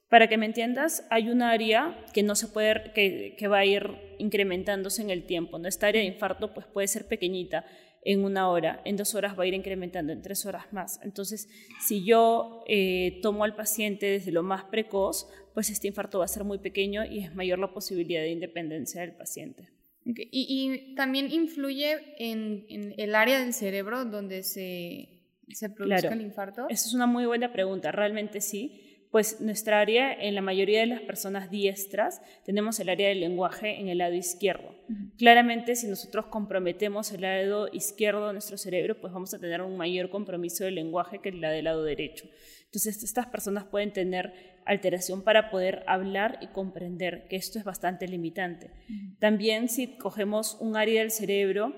para 0.09 0.27
que 0.27 0.37
me 0.37 0.45
entiendas, 0.45 1.05
hay 1.09 1.29
un 1.29 1.41
área 1.41 1.97
que 2.13 2.23
no 2.23 2.35
se 2.35 2.47
puede, 2.47 2.91
que, 2.93 3.35
que, 3.37 3.47
va 3.47 3.59
a 3.59 3.65
ir 3.65 3.89
incrementándose 4.19 5.01
en 5.01 5.09
el 5.09 5.25
tiempo. 5.25 5.59
¿no? 5.59 5.67
Esta 5.67 5.87
área 5.87 6.01
de 6.01 6.07
infarto 6.07 6.53
pues, 6.53 6.65
puede 6.65 6.87
ser 6.87 7.07
pequeñita 7.07 7.65
en 8.03 8.23
una 8.23 8.49
hora, 8.49 8.81
en 8.85 8.95
dos 8.95 9.15
horas 9.15 9.37
va 9.37 9.43
a 9.43 9.47
ir 9.47 9.53
incrementando, 9.53 10.13
en 10.13 10.21
tres 10.21 10.45
horas 10.45 10.71
más. 10.71 11.01
Entonces, 11.03 11.49
si 11.85 12.05
yo 12.05 12.63
eh, 12.67 13.19
tomo 13.21 13.43
al 13.43 13.55
paciente 13.55 14.05
desde 14.05 14.31
lo 14.31 14.43
más 14.43 14.63
precoz, 14.65 15.27
pues 15.53 15.69
este 15.69 15.89
infarto 15.89 16.19
va 16.19 16.25
a 16.25 16.29
ser 16.29 16.45
muy 16.45 16.59
pequeño 16.59 17.03
y 17.03 17.19
es 17.19 17.35
mayor 17.35 17.59
la 17.59 17.73
posibilidad 17.73 18.21
de 18.21 18.29
independencia 18.29 19.01
del 19.01 19.13
paciente. 19.13 19.69
Y, 20.05 20.21
y, 20.31 20.95
también 20.95 21.29
influye 21.29 21.97
en, 22.17 22.65
en, 22.69 22.93
el 22.95 23.13
área 23.13 23.39
del 23.39 23.53
cerebro 23.53 24.05
donde 24.05 24.43
se, 24.43 25.09
se 25.49 25.69
produce 25.69 26.07
el 26.07 26.21
infarto. 26.21 26.67
Esa 26.69 26.87
es 26.87 26.93
una 26.93 27.07
muy 27.07 27.25
buena 27.25 27.51
pregunta, 27.51 27.91
realmente 27.91 28.39
sí 28.39 28.86
pues 29.11 29.39
nuestra 29.39 29.79
área, 29.79 30.13
en 30.13 30.35
la 30.35 30.41
mayoría 30.41 30.81
de 30.81 30.87
las 30.87 31.01
personas 31.01 31.49
diestras, 31.49 32.21
tenemos 32.45 32.79
el 32.79 32.89
área 32.89 33.07
del 33.09 33.21
lenguaje 33.21 33.79
en 33.79 33.87
el 33.87 33.99
lado 33.99 34.13
izquierdo. 34.13 34.75
Claramente, 35.17 35.75
si 35.75 35.87
nosotros 35.87 36.25
comprometemos 36.25 37.11
el 37.11 37.21
lado 37.21 37.69
izquierdo 37.71 38.27
de 38.27 38.33
nuestro 38.33 38.57
cerebro, 38.57 38.99
pues 38.99 39.13
vamos 39.13 39.33
a 39.33 39.39
tener 39.39 39.61
un 39.61 39.77
mayor 39.77 40.09
compromiso 40.09 40.65
del 40.65 40.75
lenguaje 40.75 41.19
que 41.19 41.29
el 41.29 41.39
del 41.39 41.63
lado 41.63 41.83
derecho. 41.83 42.25
Entonces, 42.65 43.01
estas 43.03 43.27
personas 43.27 43.63
pueden 43.63 43.93
tener 43.93 44.57
alteración 44.65 45.23
para 45.23 45.49
poder 45.49 45.83
hablar 45.87 46.37
y 46.41 46.47
comprender, 46.47 47.27
que 47.29 47.37
esto 47.37 47.57
es 47.57 47.63
bastante 47.63 48.07
limitante. 48.07 48.71
También 49.19 49.69
si 49.69 49.97
cogemos 49.97 50.57
un 50.59 50.75
área 50.75 50.99
del 50.99 51.11
cerebro, 51.11 51.73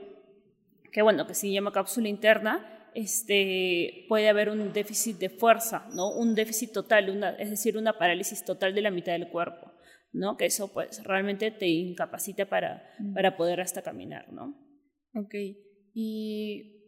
que 0.92 1.04
bueno, 1.04 1.28
que 1.28 1.36
se 1.36 1.52
llama 1.52 1.72
cápsula 1.72 2.10
interna, 2.10 2.79
este, 2.96 4.06
puede 4.08 4.30
haber 4.30 4.50
un 4.50 4.74
déficit 4.74 5.18
de 5.18 5.30
fuerza, 5.30 5.88
¿no? 5.94 6.12
un 6.12 6.36
déficit 6.36 6.72
total, 6.72 7.10
una, 7.10 7.32
es 7.32 7.50
decir, 7.50 7.78
una 7.78 7.98
parálisis 7.98 8.44
total 8.44 8.74
de 8.74 8.82
la 8.82 8.92
mitad 8.92 9.14
del 9.14 9.30
cuerpo, 9.30 9.72
¿no? 10.12 10.38
que 10.38 10.46
eso 10.46 10.72
pues 10.74 11.04
realmente 11.04 11.52
te 11.52 11.68
incapacita 11.68 12.46
para, 12.46 12.84
para 13.14 13.38
poder 13.38 13.62
hasta 13.62 13.82
caminar. 13.82 14.32
¿no? 14.32 14.56
Ok, 15.16 15.36
y 15.94 16.80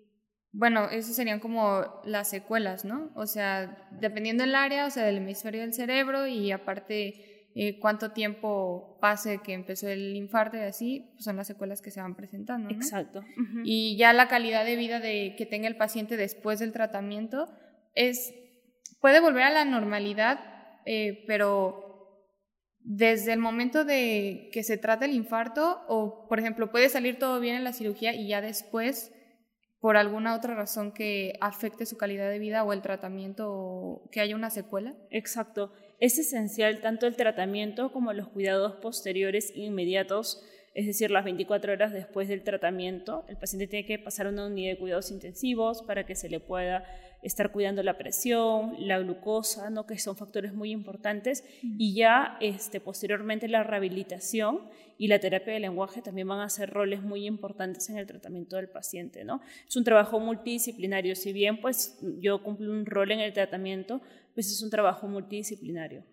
bueno, 0.54 0.90
eso 0.90 1.14
serían 1.14 1.40
como 1.40 2.02
las 2.04 2.30
secuelas, 2.30 2.84
¿no? 2.84 3.12
O 3.16 3.26
sea, 3.26 3.88
dependiendo 4.00 4.44
del 4.44 4.56
área, 4.56 4.86
o 4.86 4.90
sea, 4.90 5.06
del 5.06 5.18
hemisferio 5.18 5.62
del 5.62 5.74
cerebro 5.74 6.28
y 6.28 6.52
aparte 6.52 7.41
eh, 7.54 7.80
cuánto 7.80 8.12
tiempo 8.12 8.98
pase 9.02 9.40
que 9.44 9.54
empezó 9.54 9.90
el 9.90 10.16
infarto 10.16 10.58
y 10.58 10.62
así, 10.62 11.12
pues 11.14 11.26
son 11.26 11.36
las 11.36 11.48
secuelas 11.48 11.82
que 11.82 11.92
se 11.92 12.02
van 12.02 12.16
presentando. 12.16 12.70
¿no? 12.70 12.76
Exacto. 12.76 13.24
Y 13.64 13.98
ya 13.98 14.14
la 14.14 14.28
calidad 14.28 14.64
de 14.64 14.78
vida 14.78 15.00
de, 15.00 15.36
que 15.38 15.46
tenga 15.46 15.68
el 15.68 15.76
paciente 15.76 16.16
después 16.16 16.60
del 16.60 16.72
tratamiento 16.72 17.50
es, 17.94 18.34
puede 19.02 19.20
volver 19.20 19.44
a 19.44 19.50
la 19.50 19.66
normalidad, 19.66 20.40
eh, 20.86 21.26
pero 21.28 21.92
desde 22.80 23.34
el 23.34 23.40
momento 23.40 23.84
de 23.84 24.50
que 24.54 24.64
se 24.64 24.78
trata 24.78 25.06
el 25.06 25.14
infarto, 25.14 25.82
o 25.88 26.28
por 26.30 26.40
ejemplo, 26.40 26.72
puede 26.72 26.88
salir 26.88 27.20
todo 27.20 27.40
bien 27.40 27.56
en 27.56 27.64
la 27.64 27.74
cirugía 27.74 28.14
y 28.14 28.30
ya 28.30 28.40
después, 28.40 29.12
por 29.80 29.98
alguna 29.98 30.36
otra 30.36 30.56
razón 30.56 30.94
que 30.94 31.34
afecte 31.42 31.86
su 31.86 31.98
calidad 31.98 32.30
de 32.30 32.40
vida 32.40 32.64
o 32.64 32.72
el 32.72 32.82
tratamiento, 32.82 33.52
o 33.52 34.10
que 34.10 34.22
haya 34.22 34.36
una 34.36 34.50
secuela. 34.50 34.96
Exacto. 35.10 35.74
Es 36.02 36.18
esencial 36.18 36.82
tanto 36.82 37.06
el 37.06 37.16
tratamiento 37.16 37.92
como 37.92 38.12
los 38.12 38.28
cuidados 38.28 38.74
posteriores 38.78 39.56
inmediatos, 39.56 40.44
es 40.74 40.88
decir, 40.88 41.12
las 41.12 41.24
24 41.24 41.74
horas 41.74 41.94
después 41.94 42.28
del 42.28 42.42
tratamiento. 42.42 43.24
El 43.28 43.38
paciente 43.38 43.68
tiene 43.68 43.86
que 43.86 44.00
pasar 44.00 44.26
a 44.26 44.30
una 44.30 44.48
unidad 44.48 44.72
de 44.72 44.80
cuidados 44.80 45.12
intensivos 45.12 45.84
para 45.84 46.04
que 46.08 46.16
se 46.16 46.28
le 46.28 46.40
pueda 46.40 46.86
estar 47.22 47.52
cuidando 47.52 47.84
la 47.84 48.00
presión, 48.00 48.74
la 48.80 48.98
glucosa, 48.98 49.70
¿no? 49.70 49.86
que 49.86 50.00
son 50.00 50.16
factores 50.16 50.56
muy 50.56 50.72
importantes, 50.72 51.44
y 51.62 51.94
ya 51.94 52.38
este, 52.42 52.80
posteriormente 52.80 53.48
la 53.48 53.62
rehabilitación 53.62 54.62
y 54.98 55.08
la 55.08 55.20
terapia 55.20 55.54
de 55.54 55.60
lenguaje 55.60 56.02
también 56.02 56.28
van 56.28 56.40
a 56.40 56.50
ser 56.50 56.70
roles 56.72 57.04
muy 57.04 57.28
importantes 57.28 57.90
en 57.90 57.98
el 57.98 58.08
tratamiento 58.08 58.56
del 58.56 58.70
paciente. 58.70 59.24
¿no? 59.24 59.42
Es 59.68 59.76
un 59.76 59.84
trabajo 59.84 60.20
multidisciplinario, 60.20 61.16
si 61.16 61.32
bien 61.32 61.62
pues, 61.62 62.00
yo 62.20 62.42
cumplo 62.42 62.72
un 62.72 62.86
rol 62.86 63.12
en 63.12 63.20
el 63.20 63.34
tratamiento, 63.34 64.02
pues 64.34 64.52
es 64.52 64.62
un 64.62 64.70
trabajo 64.70 65.08
multidisciplinario. 65.08 66.04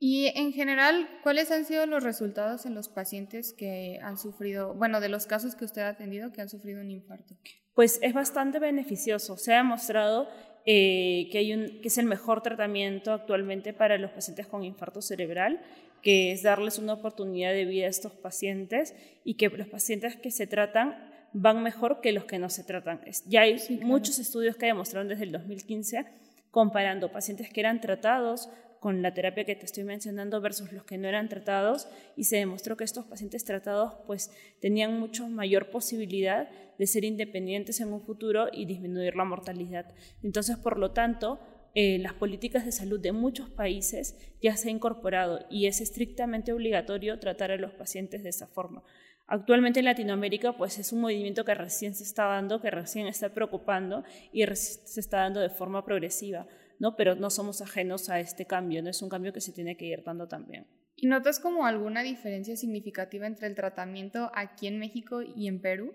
Y 0.00 0.26
en 0.36 0.52
general, 0.52 1.08
¿cuáles 1.24 1.50
han 1.50 1.64
sido 1.64 1.84
los 1.86 2.04
resultados 2.04 2.66
en 2.66 2.74
los 2.74 2.88
pacientes 2.88 3.52
que 3.52 3.98
han 4.02 4.16
sufrido, 4.16 4.74
bueno, 4.74 5.00
de 5.00 5.08
los 5.08 5.26
casos 5.26 5.56
que 5.56 5.64
usted 5.64 5.82
ha 5.82 5.88
atendido 5.88 6.30
que 6.30 6.40
han 6.40 6.48
sufrido 6.48 6.80
un 6.80 6.90
infarto? 6.90 7.36
Pues 7.74 7.98
es 8.00 8.14
bastante 8.14 8.60
beneficioso. 8.60 9.36
Se 9.36 9.54
ha 9.54 9.56
demostrado 9.58 10.28
eh, 10.66 11.28
que, 11.32 11.38
hay 11.38 11.52
un, 11.52 11.80
que 11.80 11.88
es 11.88 11.98
el 11.98 12.06
mejor 12.06 12.42
tratamiento 12.42 13.12
actualmente 13.12 13.72
para 13.72 13.98
los 13.98 14.12
pacientes 14.12 14.46
con 14.46 14.62
infarto 14.62 15.02
cerebral, 15.02 15.60
que 16.00 16.30
es 16.30 16.44
darles 16.44 16.78
una 16.78 16.92
oportunidad 16.92 17.52
de 17.52 17.64
vida 17.64 17.86
a 17.86 17.90
estos 17.90 18.12
pacientes 18.12 18.94
y 19.24 19.34
que 19.34 19.48
los 19.48 19.66
pacientes 19.66 20.14
que 20.14 20.30
se 20.30 20.46
tratan 20.46 20.96
van 21.32 21.62
mejor 21.62 22.00
que 22.00 22.12
los 22.12 22.24
que 22.24 22.38
no 22.38 22.50
se 22.50 22.62
tratan. 22.62 23.00
Ya 23.26 23.42
hay 23.42 23.56
muchos 23.82 24.20
estudios 24.20 24.56
que 24.56 24.66
demostraron 24.66 25.08
desde 25.08 25.24
el 25.24 25.32
2015 25.32 26.06
comparando 26.50 27.12
pacientes 27.12 27.50
que 27.50 27.60
eran 27.60 27.80
tratados 27.80 28.48
con 28.80 29.02
la 29.02 29.12
terapia 29.12 29.44
que 29.44 29.56
te 29.56 29.66
estoy 29.66 29.84
mencionando 29.84 30.40
versus 30.40 30.72
los 30.72 30.84
que 30.84 30.98
no 30.98 31.08
eran 31.08 31.28
tratados 31.28 31.88
y 32.16 32.24
se 32.24 32.36
demostró 32.36 32.76
que 32.76 32.84
estos 32.84 33.06
pacientes 33.06 33.44
tratados 33.44 33.94
pues 34.06 34.30
tenían 34.60 34.98
mucho 34.98 35.28
mayor 35.28 35.70
posibilidad 35.70 36.48
de 36.78 36.86
ser 36.86 37.04
independientes 37.04 37.80
en 37.80 37.92
un 37.92 38.00
futuro 38.00 38.48
y 38.52 38.66
disminuir 38.66 39.16
la 39.16 39.24
mortalidad. 39.24 39.92
Entonces, 40.22 40.56
por 40.56 40.78
lo 40.78 40.92
tanto, 40.92 41.40
eh, 41.74 41.98
las 41.98 42.14
políticas 42.14 42.64
de 42.64 42.72
salud 42.72 43.00
de 43.00 43.12
muchos 43.12 43.50
países 43.50 44.16
ya 44.40 44.56
se 44.56 44.68
ha 44.68 44.72
incorporado 44.72 45.44
y 45.50 45.66
es 45.66 45.80
estrictamente 45.80 46.52
obligatorio 46.52 47.18
tratar 47.18 47.50
a 47.50 47.56
los 47.56 47.72
pacientes 47.72 48.22
de 48.22 48.30
esa 48.30 48.46
forma. 48.46 48.82
Actualmente 49.30 49.80
en 49.80 49.84
Latinoamérica 49.84 50.54
pues 50.54 50.78
es 50.78 50.90
un 50.90 51.02
movimiento 51.02 51.44
que 51.44 51.54
recién 51.54 51.94
se 51.94 52.02
está 52.02 52.24
dando, 52.24 52.62
que 52.62 52.70
recién 52.70 53.06
está 53.06 53.28
preocupando 53.34 54.02
y 54.32 54.44
se 54.46 55.00
está 55.00 55.18
dando 55.18 55.40
de 55.40 55.50
forma 55.50 55.84
progresiva, 55.84 56.46
¿no? 56.78 56.96
Pero 56.96 57.14
no 57.14 57.28
somos 57.28 57.60
ajenos 57.60 58.08
a 58.08 58.20
este 58.20 58.46
cambio, 58.46 58.82
no 58.82 58.88
es 58.88 59.02
un 59.02 59.10
cambio 59.10 59.34
que 59.34 59.42
se 59.42 59.52
tiene 59.52 59.76
que 59.76 59.84
ir 59.84 60.02
dando 60.02 60.26
también. 60.26 60.66
¿Y 60.96 61.06
notas 61.06 61.40
como 61.40 61.66
alguna 61.66 62.02
diferencia 62.02 62.56
significativa 62.56 63.26
entre 63.26 63.48
el 63.48 63.54
tratamiento 63.54 64.30
aquí 64.34 64.66
en 64.66 64.78
México 64.78 65.20
y 65.22 65.46
en 65.46 65.60
Perú? 65.60 65.92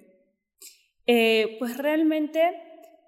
Eh, 1.07 1.57
pues 1.57 1.77
realmente 1.77 2.39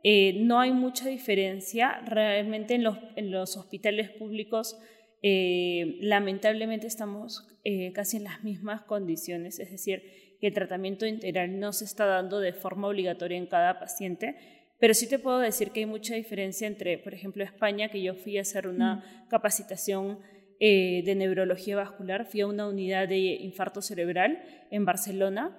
eh, 0.04 0.40
no 0.42 0.60
hay 0.60 0.72
mucha 0.72 1.08
diferencia. 1.08 2.02
Realmente 2.04 2.74
en 2.74 2.84
los, 2.84 2.98
en 3.16 3.32
los 3.32 3.56
hospitales 3.58 4.10
públicos 4.10 4.76
eh, 5.22 5.98
lamentablemente 6.02 6.88
estamos 6.88 7.48
eh, 7.64 7.92
casi 7.94 8.18
en 8.18 8.26
las 8.26 8.44
mismas 8.44 8.82
condiciones, 8.82 9.60
es 9.60 9.72
decir, 9.72 10.04
que 10.40 10.48
el 10.48 10.54
tratamiento 10.54 11.06
integral 11.06 11.60
no 11.60 11.74
se 11.74 11.86
está 11.86 12.06
dando 12.06 12.40
de 12.40 12.54
forma 12.54 12.88
obligatoria 12.88 13.38
en 13.38 13.48
cada 13.48 13.80
paciente, 13.80 14.36
pero 14.80 14.94
sí 14.94 15.08
te 15.08 15.20
puedo 15.20 15.40
decir 15.40 15.72
que 15.72 15.82
hay 15.82 15.86
mucha 15.86 16.16
diferencia 16.16 16.68
entre, 16.68 16.98
por 16.98 17.14
ejemplo, 17.14 17.44
España, 17.44 17.90
que 17.90 18.02
yo 18.02 18.14
fui 18.14 18.38
a 18.38 18.42
hacer 18.42 18.68
una 18.68 19.26
capacitación 19.30 20.20
eh, 20.60 21.02
de 21.06 21.16
neurología 21.16 21.76
vascular, 21.76 22.26
fui 22.26 22.42
a 22.42 22.48
una 22.48 22.68
unidad 22.68 23.08
de 23.08 23.18
infarto 23.18 23.82
cerebral 23.82 24.44
en 24.72 24.86
Barcelona 24.86 25.58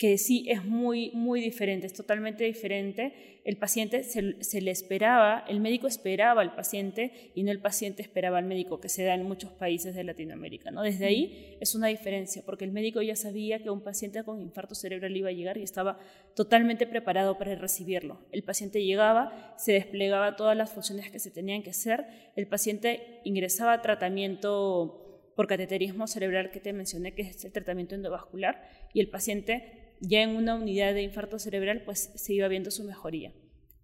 que 0.00 0.16
sí 0.16 0.46
es 0.48 0.64
muy, 0.64 1.10
muy 1.10 1.42
diferente, 1.42 1.86
es 1.86 1.92
totalmente 1.92 2.44
diferente. 2.44 3.12
El 3.44 3.58
paciente 3.58 4.02
se, 4.02 4.22
le 4.62 4.70
esperaba, 4.70 5.44
el 5.46 5.60
médico 5.60 5.86
esperaba 5.86 6.40
al 6.40 6.54
paciente 6.54 7.30
y 7.34 7.42
no 7.42 7.50
el 7.50 7.60
paciente 7.60 8.00
esperaba 8.00 8.38
al 8.38 8.46
médico, 8.46 8.80
que 8.80 8.88
se 8.88 9.04
da 9.04 9.14
en 9.14 9.24
muchos 9.24 9.52
países 9.52 9.94
de 9.94 10.02
Latinoamérica. 10.02 10.70
¿no? 10.70 10.80
Desde 10.80 11.04
ahí 11.04 11.58
es 11.60 11.74
una 11.74 11.88
diferencia, 11.88 12.42
porque 12.46 12.64
el 12.64 12.72
médico 12.72 13.02
ya 13.02 13.14
sabía 13.14 13.62
que 13.62 13.68
un 13.68 13.82
paciente 13.82 14.24
con 14.24 14.40
infarto 14.40 14.74
cerebral 14.74 15.14
iba 15.14 15.28
a 15.28 15.32
llegar 15.32 15.58
y 15.58 15.64
estaba 15.64 15.98
totalmente 16.34 16.86
preparado 16.86 17.36
para 17.36 17.54
recibirlo. 17.56 18.20
El 18.32 18.42
paciente 18.42 18.82
llegaba, 18.82 19.54
se 19.58 19.72
desplegaba 19.72 20.34
todas 20.34 20.56
las 20.56 20.72
funciones 20.72 21.10
que 21.10 21.18
se 21.18 21.30
tenían 21.30 21.62
que 21.62 21.70
hacer, 21.70 22.06
el 22.36 22.46
paciente 22.46 23.20
ingresaba 23.24 23.74
a 23.74 23.82
tratamiento 23.82 25.32
por 25.36 25.46
cateterismo 25.46 26.06
cerebral 26.06 26.50
que 26.50 26.60
te 26.60 26.72
mencioné, 26.72 27.12
que 27.12 27.22
es 27.22 27.44
el 27.44 27.52
tratamiento 27.52 27.94
endovascular, 27.94 28.62
y 28.94 29.00
el 29.00 29.08
paciente 29.08 29.79
ya 30.00 30.22
en 30.22 30.30
una 30.30 30.54
unidad 30.54 30.94
de 30.94 31.02
infarto 31.02 31.38
cerebral, 31.38 31.82
pues 31.84 32.12
se 32.14 32.34
iba 32.34 32.48
viendo 32.48 32.70
su 32.70 32.84
mejoría. 32.84 33.32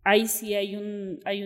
Ahí 0.02 0.26
sí 0.26 0.54
hay, 0.54 0.76
un, 0.76 1.20
hay 1.24 1.42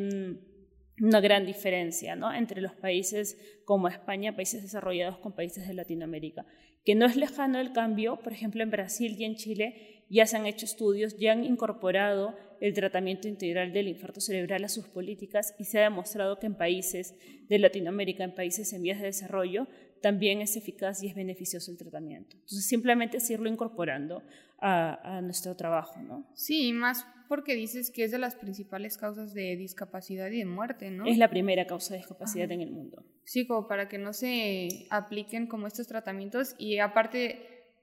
una 1.01 1.21
gran 1.21 1.47
diferencia 1.47 2.15
¿no? 2.15 2.33
entre 2.33 2.61
los 2.61 2.73
países 2.75 3.39
como 3.65 3.89
España, 3.89 4.37
países 4.37 4.63
desarrollados 4.63 5.19
con 5.19 5.33
países 5.33 5.67
de 5.67 5.75
Latinoamérica, 5.75 6.47
que 6.85 6.95
no 6.95 7.07
es 7.07 7.17
lejano 7.17 7.59
el 7.59 7.73
cambio, 7.73 8.21
por 8.23 8.33
ejemplo 8.33 8.63
en 8.63 8.71
Brasil 8.71 9.17
y 9.19 9.25
en 9.25 9.37
Chile 9.37 10.05
ya 10.11 10.27
se 10.27 10.37
han 10.37 10.47
hecho 10.47 10.67
estudios, 10.67 11.17
ya 11.17 11.33
han 11.33 11.45
incorporado 11.45 12.35
el 12.61 12.75
tratamiento 12.75 13.29
integral 13.29 13.73
del 13.73 13.89
infarto 13.89 14.21
cerebral 14.21 14.65
a 14.65 14.69
sus 14.69 14.87
políticas 14.87 15.55
y 15.59 15.65
se 15.65 15.79
ha 15.79 15.85
demostrado 15.85 16.39
que 16.39 16.47
en 16.47 16.57
países 16.57 17.15
de 17.49 17.59
Latinoamérica, 17.59 18.25
en 18.25 18.35
países 18.35 18.73
en 18.73 18.83
vías 18.83 18.99
de 19.01 19.07
desarrollo, 19.07 19.69
también 20.01 20.41
es 20.41 20.57
eficaz 20.57 21.03
y 21.03 21.09
es 21.09 21.15
beneficioso 21.15 21.71
el 21.71 21.79
tratamiento. 21.79 22.37
Entonces, 22.37 22.67
simplemente 22.67 23.19
es 23.19 23.31
irlo 23.31 23.49
incorporando 23.49 24.23
a, 24.59 25.21
nuestro 25.23 25.57
trabajo, 25.57 26.01
¿no? 26.01 26.29
Sí, 26.35 26.73
más 26.73 27.07
porque 27.29 27.55
dices 27.55 27.91
que 27.91 28.05
es 28.05 28.11
de 28.11 28.19
las 28.19 28.35
principales 28.35 28.99
causas 28.99 29.33
de 29.33 29.57
discapacidad 29.57 30.31
y 30.31 30.39
de 30.39 30.45
muerte, 30.45 30.91
¿no? 30.91 31.07
Es 31.07 31.17
la 31.17 31.31
primera 31.31 31.65
causa 31.65 31.95
de 31.95 31.99
discapacidad 31.99 32.51
en 32.51 32.61
el 32.61 32.73
mundo. 32.73 33.05
Sí, 33.25 33.47
como 33.47 33.69
para 33.69 33.89
que 33.89 33.99
no 33.99 34.13
se 34.13 34.87
apliquen 34.91 35.47
como 35.47 35.69
estos 35.69 35.87
tratamientos 35.87 36.57
y 36.59 36.79
aparte, 36.79 37.39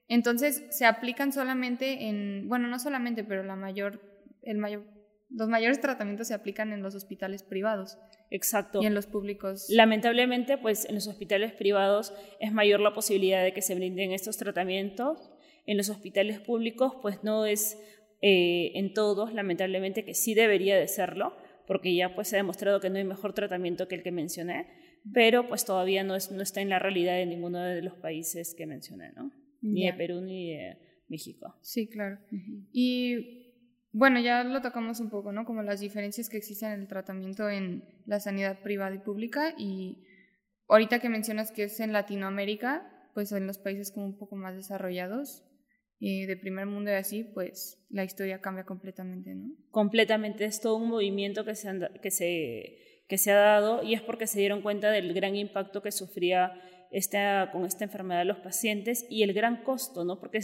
entonces 0.10 0.66
se 0.72 0.86
aplican 0.86 1.32
solamente 1.32 2.10
en, 2.10 2.50
bueno, 2.50 2.68
no 2.68 2.78
solamente, 2.78 3.24
pero 3.24 3.44
la 3.44 3.56
mayor, 3.56 4.02
el 4.42 4.58
mayor, 4.58 4.86
los 5.30 5.48
mayores 5.48 5.80
tratamientos 5.80 6.28
se 6.28 6.34
aplican 6.34 6.74
en 6.74 6.84
los 6.84 6.94
hospitales 6.94 7.44
privados. 7.44 7.98
Exacto. 8.30 8.82
Y 8.82 8.86
en 8.86 8.94
los 8.94 9.08
públicos. 9.08 9.68
Lamentablemente, 9.70 10.58
pues 10.58 10.86
en 10.86 10.96
los 10.96 11.08
hospitales 11.08 11.54
privados 11.54 12.14
es 12.40 12.52
mayor 12.52 12.80
la 12.80 12.94
posibilidad 12.94 13.44
de 13.44 13.54
que 13.54 13.62
se 13.62 13.76
brinden 13.76 14.12
estos 14.12 14.38
tratamientos 14.38 15.32
en 15.66 15.78
los 15.78 15.90
hospitales 15.90 16.40
públicos, 16.40 16.94
pues 17.02 17.24
no 17.24 17.46
es 17.46 17.78
eh, 18.22 18.72
en 18.76 18.94
todos, 18.94 19.34
lamentablemente, 19.34 20.04
que 20.04 20.14
sí 20.14 20.34
debería 20.34 20.78
de 20.78 20.88
serlo, 20.88 21.36
porque 21.68 21.94
ya 21.94 22.16
pues 22.16 22.30
se 22.30 22.38
ha 22.38 22.40
demostrado 22.40 22.80
que 22.80 22.90
no 22.90 22.98
hay 22.98 23.04
mejor 23.04 23.34
tratamiento 23.34 23.88
que 23.88 23.96
el 23.96 24.04
que 24.04 24.12
mencioné, 24.12 24.68
pero 25.14 25.48
pues 25.48 25.66
todavía 25.66 26.04
no, 26.04 26.16
es, 26.16 26.32
no 26.32 26.42
está 26.42 26.62
en 26.62 26.70
la 26.70 26.80
realidad 26.80 27.16
de 27.16 27.26
ninguno 27.26 27.62
de 27.62 27.82
los 27.82 27.94
países 27.96 28.56
que 28.56 28.66
mencioné, 28.66 29.12
¿no? 29.12 29.32
Ni 29.62 29.86
de 29.86 29.94
Perú 29.94 30.22
ni 30.22 30.54
de 30.54 30.78
México. 31.10 31.56
Sí, 31.62 31.88
claro. 31.88 32.20
Y 32.72 33.47
bueno, 33.92 34.20
ya 34.20 34.44
lo 34.44 34.62
tocamos 34.62 35.00
un 35.00 35.10
poco, 35.10 35.32
¿no? 35.32 35.46
Como 35.46 35.64
las 35.64 35.80
diferencias 35.80 36.30
que 36.30 36.38
existen 36.38 36.72
en 36.72 36.82
el 36.82 36.88
tratamiento 36.88 37.50
en 37.50 37.84
la 38.06 38.20
sanidad 38.20 38.62
privada 38.62 38.96
y 38.96 39.00
pública. 39.00 39.54
Y 39.58 40.04
ahorita 40.68 41.00
que 41.00 41.10
mencionas 41.10 41.52
que 41.52 41.64
es 41.64 41.80
en 41.80 41.94
Latinoamérica, 41.94 43.10
pues 43.14 43.32
en 43.32 43.48
los 43.48 43.58
países 43.58 43.92
como 43.92 44.06
un 44.06 44.18
poco 44.18 44.36
más 44.36 44.56
desarrollados, 44.56 45.44
y 46.00 46.26
de 46.26 46.38
primer 46.38 46.68
mundo 46.68 46.92
y 46.92 46.94
así, 46.94 47.24
pues 47.24 47.84
la 47.90 48.04
historia 48.04 48.40
cambia 48.40 48.66
completamente, 48.66 49.34
¿no? 49.34 49.56
Completamente, 49.72 50.46
es 50.46 50.62
todo 50.62 50.76
un 50.78 50.90
movimiento 50.90 51.44
que 51.44 51.56
se, 51.56 51.70
que 52.02 52.12
se, 52.12 53.04
que 53.08 53.18
se 53.18 53.32
ha 53.32 53.36
dado 53.36 53.84
y 53.84 53.96
es 53.96 54.02
porque 54.02 54.28
se 54.28 54.40
dieron 54.40 54.62
cuenta 54.62 54.92
del 54.92 55.14
gran 55.14 55.36
impacto 55.36 55.82
que 55.82 55.92
sufría 55.92 56.54
esta, 56.92 57.50
con 57.52 57.66
esta 57.66 57.84
enfermedad 57.84 58.26
los 58.26 58.38
pacientes 58.38 59.06
y 59.10 59.24
el 59.24 59.34
gran 59.34 59.64
costo, 59.64 60.06
¿no? 60.06 60.20
Porque 60.20 60.40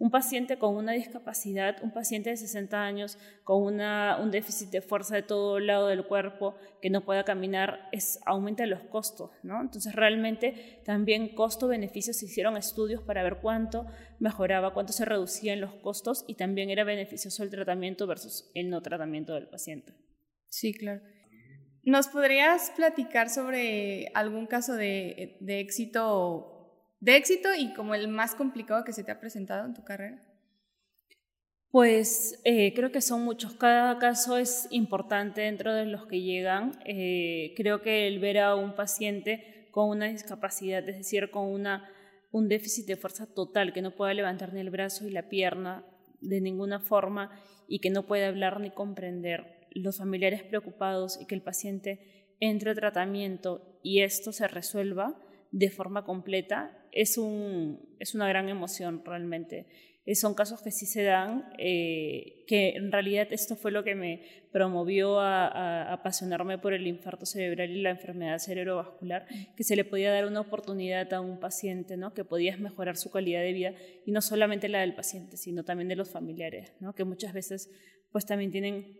un 0.00 0.10
paciente 0.10 0.58
con 0.58 0.76
una 0.76 0.92
discapacidad, 0.92 1.76
un 1.82 1.92
paciente 1.92 2.30
de 2.30 2.38
60 2.38 2.82
años 2.82 3.18
con 3.44 3.62
una, 3.62 4.18
un 4.18 4.30
déficit 4.30 4.70
de 4.70 4.80
fuerza 4.80 5.14
de 5.14 5.22
todo 5.22 5.60
lado 5.60 5.88
del 5.88 6.06
cuerpo 6.06 6.54
que 6.80 6.88
no 6.88 7.04
pueda 7.04 7.22
caminar, 7.22 7.90
aumenta 8.24 8.64
los 8.64 8.82
costos, 8.84 9.30
¿no? 9.42 9.60
Entonces 9.60 9.94
realmente 9.94 10.80
también 10.86 11.34
costo-beneficio 11.34 12.14
se 12.14 12.24
hicieron 12.24 12.56
estudios 12.56 13.02
para 13.02 13.22
ver 13.22 13.40
cuánto 13.42 13.86
mejoraba, 14.18 14.72
cuánto 14.72 14.94
se 14.94 15.04
reducían 15.04 15.60
los 15.60 15.74
costos 15.74 16.24
y 16.26 16.34
también 16.34 16.70
era 16.70 16.82
beneficioso 16.82 17.42
el 17.42 17.50
tratamiento 17.50 18.06
versus 18.06 18.50
el 18.54 18.70
no 18.70 18.80
tratamiento 18.80 19.34
del 19.34 19.48
paciente. 19.48 19.92
Sí, 20.48 20.72
claro. 20.72 21.02
¿Nos 21.84 22.08
podrías 22.08 22.70
platicar 22.74 23.28
sobre 23.28 24.10
algún 24.14 24.46
caso 24.46 24.74
de, 24.76 25.36
de 25.40 25.60
éxito 25.60 26.59
de 27.00 27.16
éxito 27.16 27.48
y 27.56 27.72
como 27.74 27.94
el 27.94 28.08
más 28.08 28.34
complicado 28.34 28.84
que 28.84 28.92
se 28.92 29.04
te 29.04 29.10
ha 29.10 29.20
presentado 29.20 29.66
en 29.66 29.74
tu 29.74 29.84
carrera? 29.84 30.20
Pues 31.70 32.40
eh, 32.44 32.74
creo 32.74 32.90
que 32.90 33.00
son 33.00 33.22
muchos. 33.22 33.54
Cada 33.54 33.98
caso 33.98 34.36
es 34.38 34.66
importante 34.70 35.42
dentro 35.42 35.72
de 35.72 35.86
los 35.86 36.06
que 36.06 36.20
llegan. 36.20 36.78
Eh, 36.84 37.54
creo 37.56 37.80
que 37.80 38.08
el 38.08 38.18
ver 38.18 38.38
a 38.38 38.56
un 38.56 38.74
paciente 38.74 39.68
con 39.70 39.88
una 39.88 40.06
discapacidad, 40.06 40.86
es 40.88 40.96
decir, 40.96 41.30
con 41.30 41.46
una, 41.46 41.88
un 42.32 42.48
déficit 42.48 42.86
de 42.86 42.96
fuerza 42.96 43.32
total, 43.32 43.72
que 43.72 43.82
no 43.82 43.94
pueda 43.94 44.12
levantar 44.14 44.52
ni 44.52 44.60
el 44.60 44.70
brazo 44.70 45.06
y 45.06 45.10
la 45.10 45.28
pierna 45.28 45.86
de 46.20 46.40
ninguna 46.40 46.80
forma 46.80 47.30
y 47.68 47.78
que 47.78 47.90
no 47.90 48.06
puede 48.06 48.26
hablar 48.26 48.60
ni 48.60 48.70
comprender, 48.70 49.68
los 49.70 49.98
familiares 49.98 50.42
preocupados 50.42 51.20
y 51.20 51.26
que 51.26 51.36
el 51.36 51.42
paciente 51.42 52.34
entre 52.40 52.72
a 52.72 52.74
tratamiento 52.74 53.78
y 53.84 54.00
esto 54.00 54.32
se 54.32 54.48
resuelva, 54.48 55.14
de 55.52 55.70
forma 55.70 56.04
completa, 56.04 56.79
es, 56.92 57.18
un, 57.18 57.96
es 57.98 58.14
una 58.14 58.28
gran 58.28 58.48
emoción 58.48 59.02
realmente. 59.04 59.66
Eh, 60.06 60.14
son 60.14 60.34
casos 60.34 60.62
que 60.62 60.70
sí 60.70 60.86
se 60.86 61.02
dan, 61.02 61.52
eh, 61.58 62.44
que 62.46 62.70
en 62.70 62.90
realidad 62.90 63.28
esto 63.30 63.54
fue 63.54 63.70
lo 63.70 63.84
que 63.84 63.94
me 63.94 64.22
promovió 64.50 65.20
a, 65.20 65.92
apasionarme 65.92 66.58
por 66.58 66.72
el 66.72 66.86
infarto 66.86 67.26
cerebral 67.26 67.70
y 67.70 67.82
la 67.82 67.90
enfermedad 67.90 68.38
cerebrovascular, 68.38 69.26
que 69.56 69.62
se 69.62 69.76
le 69.76 69.84
podía 69.84 70.10
dar 70.10 70.26
una 70.26 70.40
oportunidad 70.40 71.12
a 71.12 71.20
un 71.20 71.38
paciente, 71.38 71.96
¿no? 71.96 72.14
que 72.14 72.24
podías 72.24 72.58
mejorar 72.58 72.96
su 72.96 73.10
calidad 73.10 73.42
de 73.42 73.52
vida, 73.52 73.74
y 74.06 74.12
no 74.12 74.22
solamente 74.22 74.68
la 74.68 74.80
del 74.80 74.94
paciente, 74.94 75.36
sino 75.36 75.64
también 75.64 75.88
de 75.88 75.96
los 75.96 76.10
familiares, 76.10 76.72
¿no? 76.80 76.94
que 76.94 77.04
muchas 77.04 77.34
veces 77.34 77.70
pues 78.10 78.26
también 78.26 78.50
tienen 78.50 78.98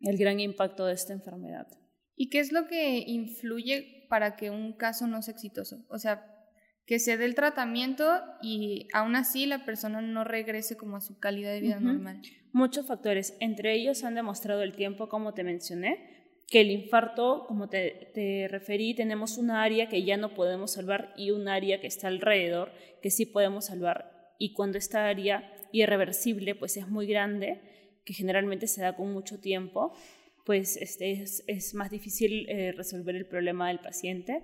el 0.00 0.18
gran 0.18 0.40
impacto 0.40 0.84
de 0.84 0.94
esta 0.94 1.12
enfermedad. 1.12 1.68
¿Y 2.16 2.28
qué 2.28 2.40
es 2.40 2.52
lo 2.52 2.66
que 2.66 2.98
influye 3.06 4.06
para 4.10 4.36
que 4.36 4.50
un 4.50 4.74
caso 4.74 5.06
no 5.06 5.22
sea 5.22 5.32
exitoso? 5.32 5.86
O 5.88 5.98
sea, 5.98 6.39
que 6.86 6.98
se 6.98 7.16
dé 7.16 7.24
el 7.24 7.34
tratamiento 7.34 8.20
y 8.42 8.88
aún 8.92 9.16
así 9.16 9.46
la 9.46 9.64
persona 9.64 10.00
no 10.00 10.24
regrese 10.24 10.76
como 10.76 10.96
a 10.96 11.00
su 11.00 11.18
calidad 11.18 11.52
de 11.52 11.60
vida 11.60 11.80
normal. 11.80 12.20
Muchos 12.52 12.86
factores, 12.86 13.36
entre 13.40 13.74
ellos 13.74 14.02
han 14.02 14.14
demostrado 14.14 14.62
el 14.62 14.74
tiempo, 14.74 15.08
como 15.08 15.32
te 15.34 15.44
mencioné, 15.44 16.20
que 16.48 16.62
el 16.62 16.70
infarto, 16.72 17.44
como 17.46 17.68
te, 17.68 18.10
te, 18.12 18.48
referí, 18.48 18.94
tenemos 18.94 19.38
una 19.38 19.62
área 19.62 19.88
que 19.88 20.02
ya 20.02 20.16
no 20.16 20.34
podemos 20.34 20.72
salvar 20.72 21.14
y 21.16 21.30
un 21.30 21.46
área 21.46 21.80
que 21.80 21.86
está 21.86 22.08
alrededor 22.08 22.72
que 23.00 23.10
sí 23.10 23.24
podemos 23.24 23.66
salvar. 23.66 24.34
Y 24.38 24.52
cuando 24.52 24.76
esta 24.76 25.06
área 25.06 25.52
irreversible 25.70 26.56
pues 26.56 26.76
es 26.76 26.88
muy 26.88 27.06
grande, 27.06 27.60
que 28.04 28.14
generalmente 28.14 28.66
se 28.66 28.82
da 28.82 28.96
con 28.96 29.12
mucho 29.12 29.38
tiempo, 29.38 29.94
pues 30.44 30.76
este, 30.76 31.12
es, 31.12 31.44
es 31.46 31.74
más 31.74 31.90
difícil 31.90 32.48
eh, 32.48 32.72
resolver 32.72 33.14
el 33.14 33.26
problema 33.26 33.68
del 33.68 33.78
paciente. 33.78 34.42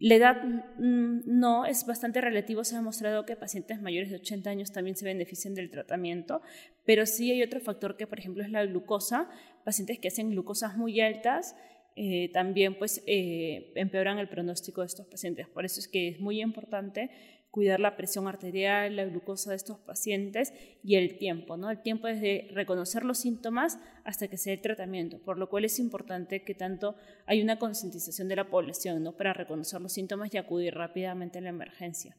La 0.00 0.14
edad 0.14 0.42
mm, 0.42 1.20
no, 1.26 1.66
es 1.66 1.84
bastante 1.86 2.22
relativo. 2.22 2.64
Se 2.64 2.74
ha 2.74 2.78
demostrado 2.78 3.26
que 3.26 3.36
pacientes 3.36 3.82
mayores 3.82 4.08
de 4.08 4.16
80 4.16 4.48
años 4.48 4.72
también 4.72 4.96
se 4.96 5.04
benefician 5.04 5.54
del 5.54 5.70
tratamiento, 5.70 6.40
pero 6.86 7.04
sí 7.04 7.30
hay 7.30 7.42
otro 7.42 7.60
factor 7.60 7.98
que, 7.98 8.06
por 8.06 8.18
ejemplo, 8.18 8.42
es 8.42 8.50
la 8.50 8.64
glucosa. 8.64 9.28
Pacientes 9.62 9.98
que 9.98 10.08
hacen 10.08 10.30
glucosas 10.30 10.76
muy 10.78 11.00
altas 11.00 11.54
eh, 11.96 12.30
también 12.32 12.78
pues, 12.78 13.02
eh, 13.06 13.72
empeoran 13.74 14.18
el 14.18 14.28
pronóstico 14.28 14.80
de 14.80 14.86
estos 14.86 15.06
pacientes. 15.06 15.48
Por 15.48 15.66
eso 15.66 15.80
es 15.80 15.86
que 15.86 16.08
es 16.08 16.18
muy 16.18 16.40
importante 16.40 17.10
cuidar 17.50 17.80
la 17.80 17.96
presión 17.96 18.28
arterial, 18.28 18.96
la 18.96 19.04
glucosa 19.04 19.50
de 19.50 19.56
estos 19.56 19.78
pacientes 19.78 20.52
y 20.82 20.96
el 20.96 21.18
tiempo, 21.18 21.56
¿no? 21.56 21.70
El 21.70 21.82
tiempo 21.82 22.06
desde 22.06 22.48
reconocer 22.52 23.04
los 23.04 23.18
síntomas 23.18 23.78
hasta 24.04 24.28
que 24.28 24.36
se 24.36 24.52
el 24.52 24.60
tratamiento, 24.60 25.18
por 25.18 25.38
lo 25.38 25.48
cual 25.48 25.64
es 25.64 25.78
importante 25.78 26.44
que 26.44 26.54
tanto 26.54 26.96
hay 27.26 27.42
una 27.42 27.58
concientización 27.58 28.28
de 28.28 28.36
la 28.36 28.50
población, 28.50 29.02
¿no? 29.02 29.16
Para 29.16 29.32
reconocer 29.32 29.80
los 29.80 29.92
síntomas 29.92 30.32
y 30.32 30.38
acudir 30.38 30.74
rápidamente 30.74 31.38
a 31.38 31.42
la 31.42 31.48
emergencia. 31.48 32.16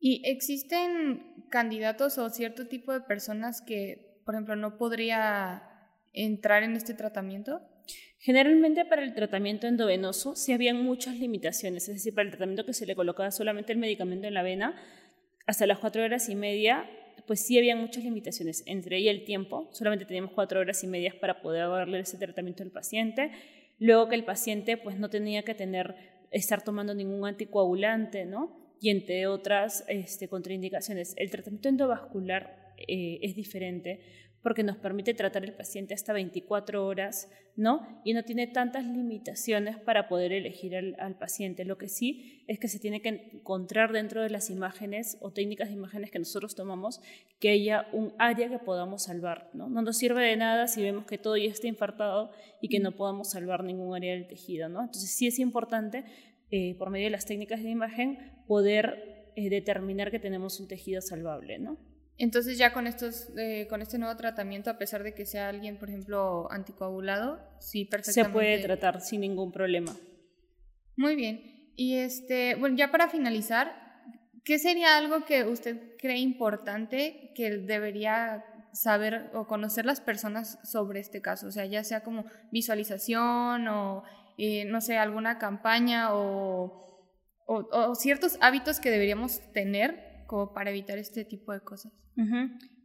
¿Y 0.00 0.22
existen 0.24 1.44
candidatos 1.50 2.18
o 2.18 2.30
cierto 2.30 2.68
tipo 2.68 2.92
de 2.92 3.00
personas 3.00 3.60
que, 3.60 4.20
por 4.24 4.34
ejemplo, 4.34 4.54
no 4.54 4.78
podría 4.78 5.62
entrar 6.12 6.62
en 6.62 6.76
este 6.76 6.94
tratamiento? 6.94 7.60
Generalmente 8.18 8.84
para 8.84 9.02
el 9.02 9.14
tratamiento 9.14 9.66
endovenoso 9.66 10.34
sí 10.34 10.52
habían 10.52 10.82
muchas 10.82 11.18
limitaciones, 11.18 11.88
es 11.88 11.94
decir, 11.96 12.14
para 12.14 12.24
el 12.24 12.30
tratamiento 12.30 12.66
que 12.66 12.72
se 12.72 12.84
le 12.84 12.96
colocaba 12.96 13.30
solamente 13.30 13.72
el 13.72 13.78
medicamento 13.78 14.26
en 14.26 14.34
la 14.34 14.42
vena, 14.42 14.74
hasta 15.46 15.66
las 15.66 15.78
cuatro 15.78 16.02
horas 16.02 16.28
y 16.28 16.34
media, 16.34 16.90
pues 17.26 17.40
sí 17.40 17.56
habían 17.58 17.78
muchas 17.78 18.04
limitaciones, 18.04 18.64
entre 18.66 18.98
ellas 18.98 19.14
el 19.14 19.24
tiempo, 19.24 19.68
solamente 19.72 20.04
teníamos 20.04 20.32
cuatro 20.32 20.60
horas 20.60 20.82
y 20.82 20.88
media 20.88 21.14
para 21.20 21.40
poder 21.40 21.68
darle 21.68 22.00
ese 22.00 22.18
tratamiento 22.18 22.62
al 22.62 22.70
paciente, 22.70 23.30
luego 23.78 24.08
que 24.08 24.16
el 24.16 24.24
paciente 24.24 24.76
pues 24.76 24.98
no 24.98 25.08
tenía 25.10 25.42
que 25.42 25.54
tener, 25.54 25.94
estar 26.30 26.62
tomando 26.62 26.94
ningún 26.94 27.26
anticoagulante, 27.26 28.24
¿no? 28.24 28.74
Y 28.80 28.90
entre 28.90 29.26
otras 29.26 29.84
este, 29.88 30.28
contraindicaciones. 30.28 31.14
El 31.16 31.30
tratamiento 31.30 31.68
endovascular 31.68 32.74
eh, 32.76 33.18
es 33.22 33.34
diferente 33.34 34.00
porque 34.42 34.62
nos 34.62 34.76
permite 34.76 35.14
tratar 35.14 35.44
el 35.44 35.52
paciente 35.52 35.94
hasta 35.94 36.12
24 36.12 36.86
horas, 36.86 37.28
¿no? 37.56 38.00
Y 38.04 38.12
no 38.12 38.22
tiene 38.22 38.46
tantas 38.46 38.84
limitaciones 38.84 39.76
para 39.78 40.08
poder 40.08 40.32
elegir 40.32 40.76
al, 40.76 41.18
paciente. 41.18 41.64
Lo 41.64 41.76
que 41.76 41.88
sí 41.88 42.44
es 42.46 42.58
que 42.58 42.68
se 42.68 42.78
tiene 42.78 43.02
que 43.02 43.08
encontrar 43.08 43.92
dentro 43.92 44.22
de 44.22 44.30
las 44.30 44.50
imágenes 44.50 45.18
o 45.20 45.32
técnicas 45.32 45.68
de 45.68 45.74
imágenes 45.74 46.10
que 46.10 46.18
nosotros 46.18 46.54
tomamos 46.54 47.00
que 47.40 47.50
haya 47.50 47.88
un 47.92 48.12
área 48.18 48.48
que 48.48 48.58
podamos 48.58 49.02
salvar, 49.04 49.50
¿no? 49.54 49.68
No 49.68 49.82
nos 49.82 49.98
sirve 49.98 50.24
de 50.24 50.36
nada 50.36 50.68
si 50.68 50.82
vemos 50.82 51.04
que 51.06 51.18
todo 51.18 51.36
ya 51.36 51.50
está 51.50 51.66
infartado 51.66 52.30
y 52.62 52.68
que 52.68 52.78
no 52.78 52.92
podamos 52.92 53.30
salvar 53.30 53.64
ningún 53.64 53.94
área 53.96 54.14
del 54.14 54.28
tejido, 54.28 54.68
¿no? 54.68 54.80
Entonces 54.80 55.10
sí 55.10 55.26
es 55.26 55.38
importante, 55.40 56.04
eh, 56.50 56.76
por 56.78 56.90
medio 56.90 57.06
de 57.06 57.10
las 57.10 57.26
técnicas 57.26 57.62
de 57.62 57.70
imagen, 57.70 58.18
poder 58.46 59.32
eh, 59.34 59.50
determinar 59.50 60.10
que 60.10 60.20
tenemos 60.20 60.60
un 60.60 60.68
tejido 60.68 61.00
salvable, 61.00 61.58
¿no? 61.58 61.76
Entonces 62.18 62.58
ya 62.58 62.72
con 62.72 62.88
estos, 62.88 63.30
eh, 63.38 63.68
con 63.70 63.80
este 63.80 63.96
nuevo 63.96 64.16
tratamiento, 64.16 64.70
a 64.70 64.76
pesar 64.76 65.04
de 65.04 65.14
que 65.14 65.24
sea 65.24 65.48
alguien, 65.48 65.78
por 65.78 65.88
ejemplo, 65.88 66.50
anticoagulado, 66.50 67.40
sí 67.60 67.84
perfectamente. 67.84 68.28
Se 68.28 68.32
puede 68.32 68.58
tratar 68.58 69.00
sin 69.00 69.20
ningún 69.20 69.52
problema. 69.52 69.96
Muy 70.96 71.14
bien. 71.14 71.72
Y 71.76 71.98
este, 71.98 72.56
bueno, 72.56 72.76
ya 72.76 72.90
para 72.90 73.08
finalizar, 73.08 73.72
¿qué 74.44 74.58
sería 74.58 74.96
algo 74.96 75.24
que 75.24 75.44
usted 75.44 75.96
cree 75.96 76.18
importante 76.18 77.30
que 77.36 77.50
debería 77.58 78.44
saber 78.72 79.30
o 79.32 79.46
conocer 79.46 79.86
las 79.86 80.00
personas 80.00 80.58
sobre 80.64 80.98
este 80.98 81.22
caso? 81.22 81.46
O 81.46 81.52
sea, 81.52 81.66
ya 81.66 81.84
sea 81.84 82.02
como 82.02 82.24
visualización 82.50 83.68
o, 83.68 84.02
eh, 84.38 84.64
no 84.64 84.80
sé, 84.80 84.96
alguna 84.96 85.38
campaña 85.38 86.12
o, 86.12 86.84
o 87.46 87.94
ciertos 87.94 88.38
hábitos 88.40 88.80
que 88.80 88.90
deberíamos 88.90 89.40
tener 89.52 90.07
como 90.28 90.52
para 90.52 90.70
evitar 90.70 90.98
este 90.98 91.24
tipo 91.24 91.52
de 91.52 91.60
cosas? 91.60 91.92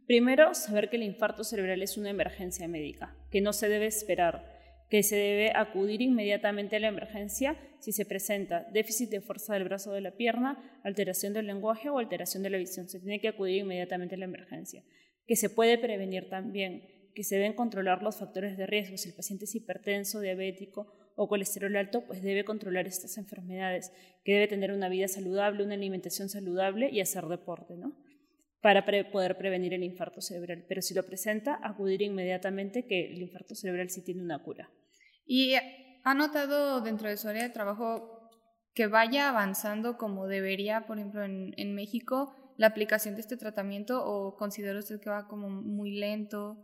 Primero, 0.06 0.54
saber 0.54 0.90
que 0.90 0.96
el 0.96 1.02
infarto 1.02 1.44
cerebral 1.44 1.82
es 1.82 1.96
una 1.96 2.10
emergencia 2.10 2.66
médica, 2.66 3.16
que 3.30 3.42
no 3.42 3.52
se 3.52 3.68
debe 3.68 3.86
esperar, 3.86 4.44
que 4.90 5.02
se 5.02 5.16
debe 5.16 5.52
acudir 5.54 6.00
inmediatamente 6.00 6.76
a 6.76 6.80
la 6.80 6.88
emergencia 6.88 7.56
si 7.80 7.92
se 7.92 8.06
presenta 8.06 8.66
déficit 8.72 9.10
de 9.10 9.20
fuerza 9.20 9.54
del 9.54 9.64
brazo 9.64 9.90
o 9.90 9.94
de 9.94 10.00
la 10.00 10.16
pierna, 10.16 10.80
alteración 10.82 11.34
del 11.34 11.46
lenguaje 11.46 11.90
o 11.90 11.98
alteración 11.98 12.42
de 12.42 12.50
la 12.50 12.58
visión. 12.58 12.88
Se 12.88 12.98
tiene 12.98 13.20
que 13.20 13.28
acudir 13.28 13.58
inmediatamente 13.58 14.14
a 14.14 14.18
la 14.18 14.24
emergencia. 14.24 14.82
Que 15.26 15.36
se 15.36 15.50
puede 15.50 15.78
prevenir 15.78 16.30
también, 16.30 17.10
que 17.14 17.24
se 17.24 17.36
deben 17.36 17.52
controlar 17.52 18.02
los 18.02 18.18
factores 18.18 18.56
de 18.56 18.66
riesgo, 18.66 18.96
si 18.96 19.10
el 19.10 19.14
paciente 19.14 19.44
es 19.44 19.54
hipertenso, 19.54 20.20
diabético 20.20 21.03
o 21.16 21.28
colesterol 21.28 21.76
alto, 21.76 22.04
pues 22.06 22.22
debe 22.22 22.44
controlar 22.44 22.86
estas 22.86 23.16
enfermedades, 23.18 23.92
que 24.24 24.32
debe 24.32 24.48
tener 24.48 24.72
una 24.72 24.88
vida 24.88 25.08
saludable, 25.08 25.64
una 25.64 25.74
alimentación 25.74 26.28
saludable 26.28 26.90
y 26.90 27.00
hacer 27.00 27.24
deporte, 27.26 27.76
¿no? 27.76 27.96
Para 28.60 28.84
poder 28.84 29.36
prevenir 29.36 29.74
el 29.74 29.84
infarto 29.84 30.20
cerebral. 30.20 30.64
Pero 30.68 30.82
si 30.82 30.94
lo 30.94 31.04
presenta, 31.04 31.58
acudir 31.62 32.02
inmediatamente 32.02 32.86
que 32.86 33.12
el 33.12 33.20
infarto 33.20 33.54
cerebral 33.54 33.90
sí 33.90 34.02
tiene 34.02 34.22
una 34.22 34.42
cura. 34.42 34.70
¿Y 35.26 35.54
ha 36.02 36.14
notado 36.14 36.80
dentro 36.80 37.08
de 37.08 37.16
su 37.16 37.28
área 37.28 37.42
de 37.42 37.50
trabajo 37.50 38.30
que 38.74 38.86
vaya 38.86 39.28
avanzando 39.28 39.96
como 39.96 40.26
debería, 40.26 40.86
por 40.86 40.98
ejemplo, 40.98 41.22
en, 41.22 41.54
en 41.56 41.74
México, 41.74 42.34
la 42.56 42.68
aplicación 42.68 43.14
de 43.14 43.20
este 43.20 43.36
tratamiento 43.36 44.04
o 44.04 44.36
considera 44.36 44.78
usted 44.78 45.00
que 45.00 45.10
va 45.10 45.28
como 45.28 45.48
muy 45.48 45.96
lento? 45.96 46.56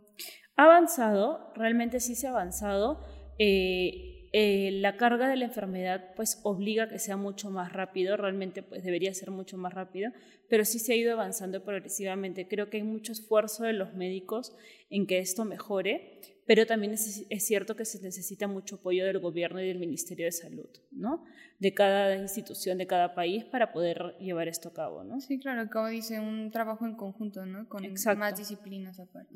Ha 0.57 0.65
avanzado, 0.65 1.53
realmente 1.55 1.99
sí 1.99 2.15
se 2.15 2.27
ha 2.27 2.31
avanzado. 2.31 3.05
Eh, 3.39 4.10
eh, 4.33 4.71
la 4.71 4.95
carga 4.95 5.27
de 5.27 5.35
la 5.35 5.45
enfermedad 5.45 6.13
pues 6.15 6.39
obliga 6.43 6.85
a 6.85 6.89
que 6.89 6.99
sea 6.99 7.17
mucho 7.17 7.49
más 7.49 7.73
rápido, 7.73 8.15
realmente 8.15 8.63
pues 8.63 8.83
debería 8.83 9.13
ser 9.13 9.29
mucho 9.29 9.57
más 9.57 9.73
rápido, 9.73 10.11
pero 10.47 10.63
sí 10.63 10.79
se 10.79 10.93
ha 10.93 10.95
ido 10.95 11.11
avanzando 11.11 11.63
progresivamente. 11.63 12.47
Creo 12.47 12.69
que 12.69 12.77
hay 12.77 12.83
mucho 12.83 13.11
esfuerzo 13.11 13.63
de 13.63 13.73
los 13.73 13.93
médicos 13.93 14.55
en 14.89 15.05
que 15.05 15.19
esto 15.19 15.43
mejore, 15.43 16.19
pero 16.45 16.65
también 16.65 16.93
es, 16.93 17.25
cierto 17.45 17.75
que 17.75 17.85
se 17.85 18.01
necesita 18.01 18.47
mucho 18.47 18.75
apoyo 18.75 19.05
del 19.05 19.19
gobierno 19.19 19.61
y 19.61 19.67
del 19.67 19.79
Ministerio 19.79 20.25
de 20.25 20.31
Salud, 20.31 20.69
¿no? 20.91 21.23
De 21.59 21.73
cada 21.73 22.15
institución, 22.15 22.77
de 22.77 22.87
cada 22.87 23.13
país 23.13 23.45
para 23.45 23.71
poder 23.71 24.15
llevar 24.19 24.47
esto 24.47 24.69
a 24.69 24.73
cabo, 24.73 25.03
¿no? 25.03 25.21
Sí, 25.21 25.39
claro, 25.39 25.69
como 25.71 25.87
dice, 25.87 26.19
un 26.19 26.51
trabajo 26.51 26.85
en 26.85 26.95
conjunto, 26.95 27.45
¿no? 27.45 27.69
Con 27.69 27.83
más 28.17 28.37
disciplinas 28.37 28.99
aparte. 28.99 29.33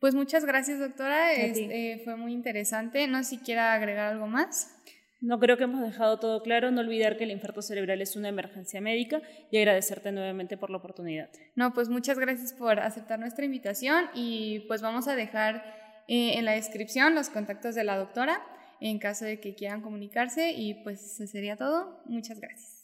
Pues 0.00 0.14
muchas 0.14 0.44
gracias, 0.44 0.78
doctora. 0.78 1.34
Eh, 1.34 2.00
fue 2.04 2.16
muy 2.16 2.32
interesante. 2.32 3.08
No 3.08 3.18
sé 3.18 3.30
si 3.30 3.38
quiera 3.38 3.72
agregar 3.72 4.12
algo 4.12 4.28
más. 4.28 4.74
No 5.20 5.40
creo 5.40 5.56
que 5.56 5.64
hemos 5.64 5.80
dejado 5.82 6.20
todo 6.20 6.42
claro. 6.42 6.70
No 6.70 6.80
olvidar 6.80 7.16
que 7.16 7.24
el 7.24 7.32
infarto 7.32 7.62
cerebral 7.62 8.00
es 8.00 8.14
una 8.14 8.28
emergencia 8.28 8.80
médica 8.80 9.20
y 9.50 9.58
agradecerte 9.58 10.12
nuevamente 10.12 10.56
por 10.56 10.70
la 10.70 10.76
oportunidad. 10.76 11.28
No, 11.56 11.72
pues 11.74 11.88
muchas 11.88 12.18
gracias 12.18 12.52
por 12.52 12.78
aceptar 12.78 13.18
nuestra 13.18 13.44
invitación 13.44 14.04
y 14.14 14.60
pues 14.68 14.82
vamos 14.82 15.08
a 15.08 15.16
dejar 15.16 15.64
eh, 16.08 16.38
en 16.38 16.44
la 16.44 16.52
descripción 16.52 17.14
los 17.14 17.28
contactos 17.28 17.74
de 17.74 17.84
la 17.84 17.96
doctora 17.96 18.42
en 18.80 18.98
caso 18.98 19.24
de 19.24 19.40
que 19.40 19.54
quieran 19.54 19.82
comunicarse 19.82 20.52
y 20.52 20.74
pues 20.82 21.02
eso 21.02 21.26
sería 21.26 21.56
todo. 21.56 22.00
Muchas 22.06 22.40
gracias. 22.40 22.77